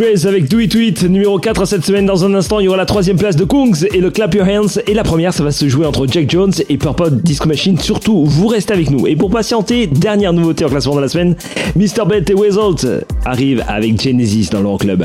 Avec 0.00 0.48
Do 0.48 0.58
It 0.58 1.00
To 1.00 1.08
numéro 1.08 1.38
4 1.38 1.66
cette 1.66 1.84
semaine. 1.84 2.06
Dans 2.06 2.24
un 2.24 2.34
instant, 2.34 2.60
il 2.60 2.64
y 2.64 2.68
aura 2.68 2.78
la 2.78 2.86
troisième 2.86 3.18
place 3.18 3.36
de 3.36 3.44
Kungs 3.44 3.86
et 3.92 4.00
le 4.00 4.10
Clap 4.10 4.34
Your 4.34 4.46
Hands. 4.46 4.80
Et 4.86 4.94
la 4.94 5.02
première, 5.02 5.34
ça 5.34 5.44
va 5.44 5.50
se 5.50 5.68
jouer 5.68 5.86
entre 5.86 6.06
Jack 6.06 6.30
Jones 6.30 6.52
et 6.68 6.78
Purple 6.78 7.10
Disco 7.22 7.46
Machine. 7.46 7.78
Surtout, 7.78 8.24
vous 8.24 8.46
restez 8.46 8.72
avec 8.72 8.90
nous. 8.90 9.06
Et 9.06 9.16
pour 9.16 9.30
patienter, 9.30 9.86
dernière 9.86 10.32
nouveauté 10.32 10.64
en 10.64 10.68
classement 10.68 10.96
de 10.96 11.00
la 11.02 11.08
semaine, 11.08 11.36
Mr. 11.76 12.06
Bett 12.08 12.30
et 12.30 12.34
Wesalt 12.34 12.86
arrivent 13.24 13.64
avec 13.68 14.00
Genesis 14.00 14.48
dans 14.50 14.62
leur 14.62 14.78
club. 14.78 15.04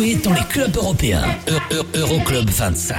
Dans 0.00 0.32
les 0.32 0.44
clubs 0.48 0.74
européens. 0.76 1.22
Eu- 1.46 1.76
Eu- 1.76 1.98
Euroclub 2.00 2.48
25. 2.48 2.96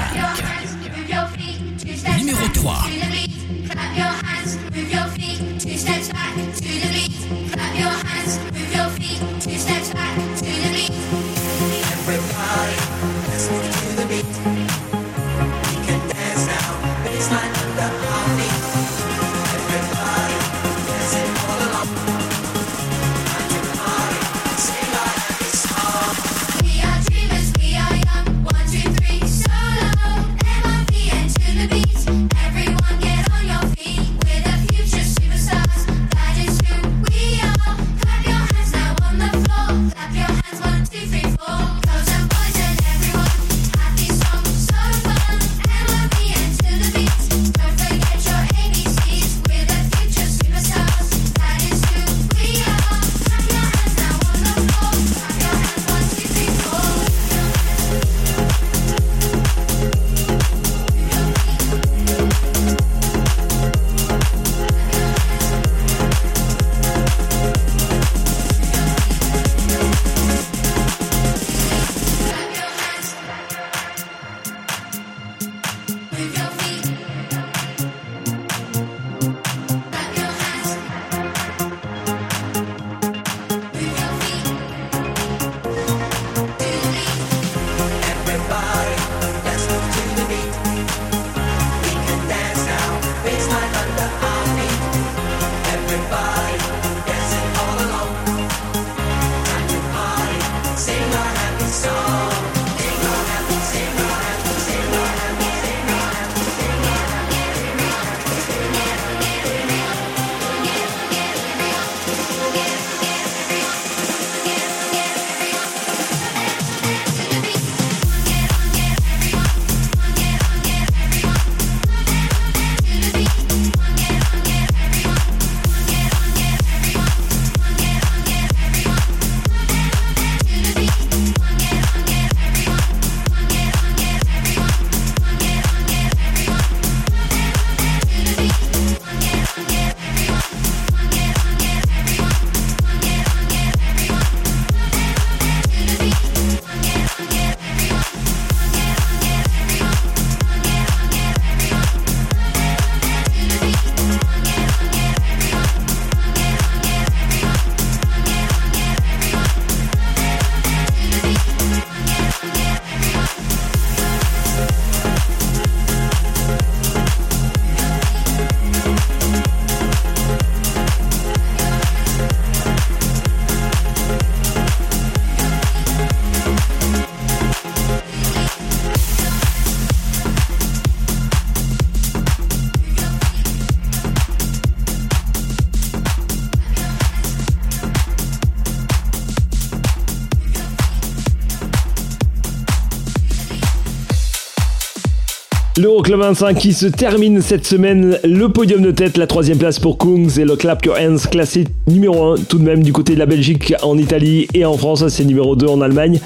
L'Euroclub 195.81 196.19
25 196.19 196.59
qui 196.59 196.73
se 196.73 196.85
termine 196.85 197.41
cette 197.41 197.65
semaine. 197.65 198.19
Le 198.23 198.49
podium 198.49 198.83
de 198.83 198.91
tête, 198.91 199.17
la 199.17 199.25
troisième 199.25 199.57
place 199.57 199.79
pour 199.79 199.97
Kungs 199.97 200.37
et 200.37 200.45
le 200.45 200.55
Clap 200.55 200.85
Your 200.85 200.95
Hands 200.95 201.17
classé 201.17 201.65
numéro 201.87 202.33
1 202.33 202.35
tout 202.47 202.59
de 202.59 202.63
même 202.63 202.83
du 202.83 202.93
côté 202.93 203.15
de 203.15 203.19
la 203.19 203.25
Belgique, 203.25 203.73
en 203.81 203.97
Italie 203.97 204.47
et 204.53 204.63
en 204.63 204.77
France. 204.77 205.07
C'est 205.07 205.25
numéro 205.25 205.55
2 205.55 205.65
en 205.65 205.81
Allemagne. 205.81 206.19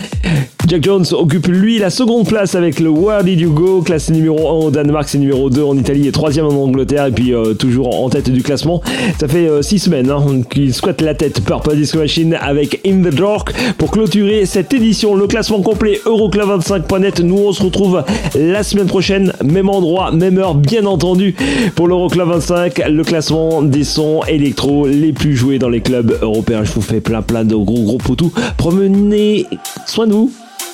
Jones 0.82 1.06
occupe 1.12 1.48
lui 1.48 1.80
la 1.80 1.90
seconde 1.90 2.28
place 2.28 2.56
avec 2.56 2.80
le 2.80 2.90
Where 2.90 3.24
Did 3.24 3.40
You 3.40 3.52
Go, 3.52 3.82
classé 3.82 4.12
numéro 4.12 4.50
1 4.50 4.66
au 4.66 4.72
Danemark, 4.72 5.08
c'est 5.08 5.18
numéro 5.18 5.50
2 5.50 5.64
en 5.64 5.78
Italie 5.78 6.08
et 6.08 6.12
troisième 6.12 6.46
en 6.46 6.64
Angleterre 6.64 7.06
et 7.08 7.12
puis 7.12 7.34
euh, 7.34 7.54
toujours 7.54 8.02
en 8.02 8.10
tête 8.10 8.30
du 8.30 8.44
classement. 8.44 8.82
Ça 9.20 9.28
fait 9.28 9.48
6 9.62 9.80
semaines 9.80 10.10
hein, 10.10 10.42
qu'il 10.50 10.74
squatte 10.74 11.02
la 11.02 11.14
tête 11.14 11.42
Purple 11.44 11.76
Disco 11.76 12.00
Machine 12.00 12.38
avec 12.40 12.82
In 12.86 13.02
The 13.02 13.14
Dark 13.14 13.54
pour 13.78 13.92
clôturer 13.92 14.46
cette 14.46 14.74
édition. 14.74 15.16
Le 15.16 15.28
classement 15.28 15.62
complet 15.62 16.00
Euroclub25.net. 16.06 17.20
Nous 17.20 17.38
on 17.38 17.52
se 17.52 17.64
retrouve 17.64 18.04
la 18.36 18.64
semaine 18.64 18.88
prochaine, 18.88 19.34
même 19.44 19.70
endroit, 19.70 20.12
même 20.12 20.38
heure 20.38 20.56
bien 20.56 20.86
entendu 20.86 21.36
pour 21.76 21.88
l'Euroclub 21.88 22.28
25, 22.28 22.82
le 22.90 23.04
classement 23.04 23.62
des 23.62 23.84
sons 23.84 24.22
électro 24.28 24.88
les 24.88 25.14
plus 25.14 25.36
joués 25.36 25.60
dans 25.60 25.70
les 25.70 25.82
clubs 25.82 26.18
européens. 26.22 26.64
Je 26.64 26.72
vous 26.72 26.82
fais 26.82 27.02
plein 27.02 27.22
plein 27.22 27.44
de 27.44 27.56
gros 27.56 27.84
gros 27.84 27.98
poutous. 27.98 28.34
Promenez 28.58 29.46
soin 29.86 30.08
de 30.08 30.14
vous. 30.14 30.32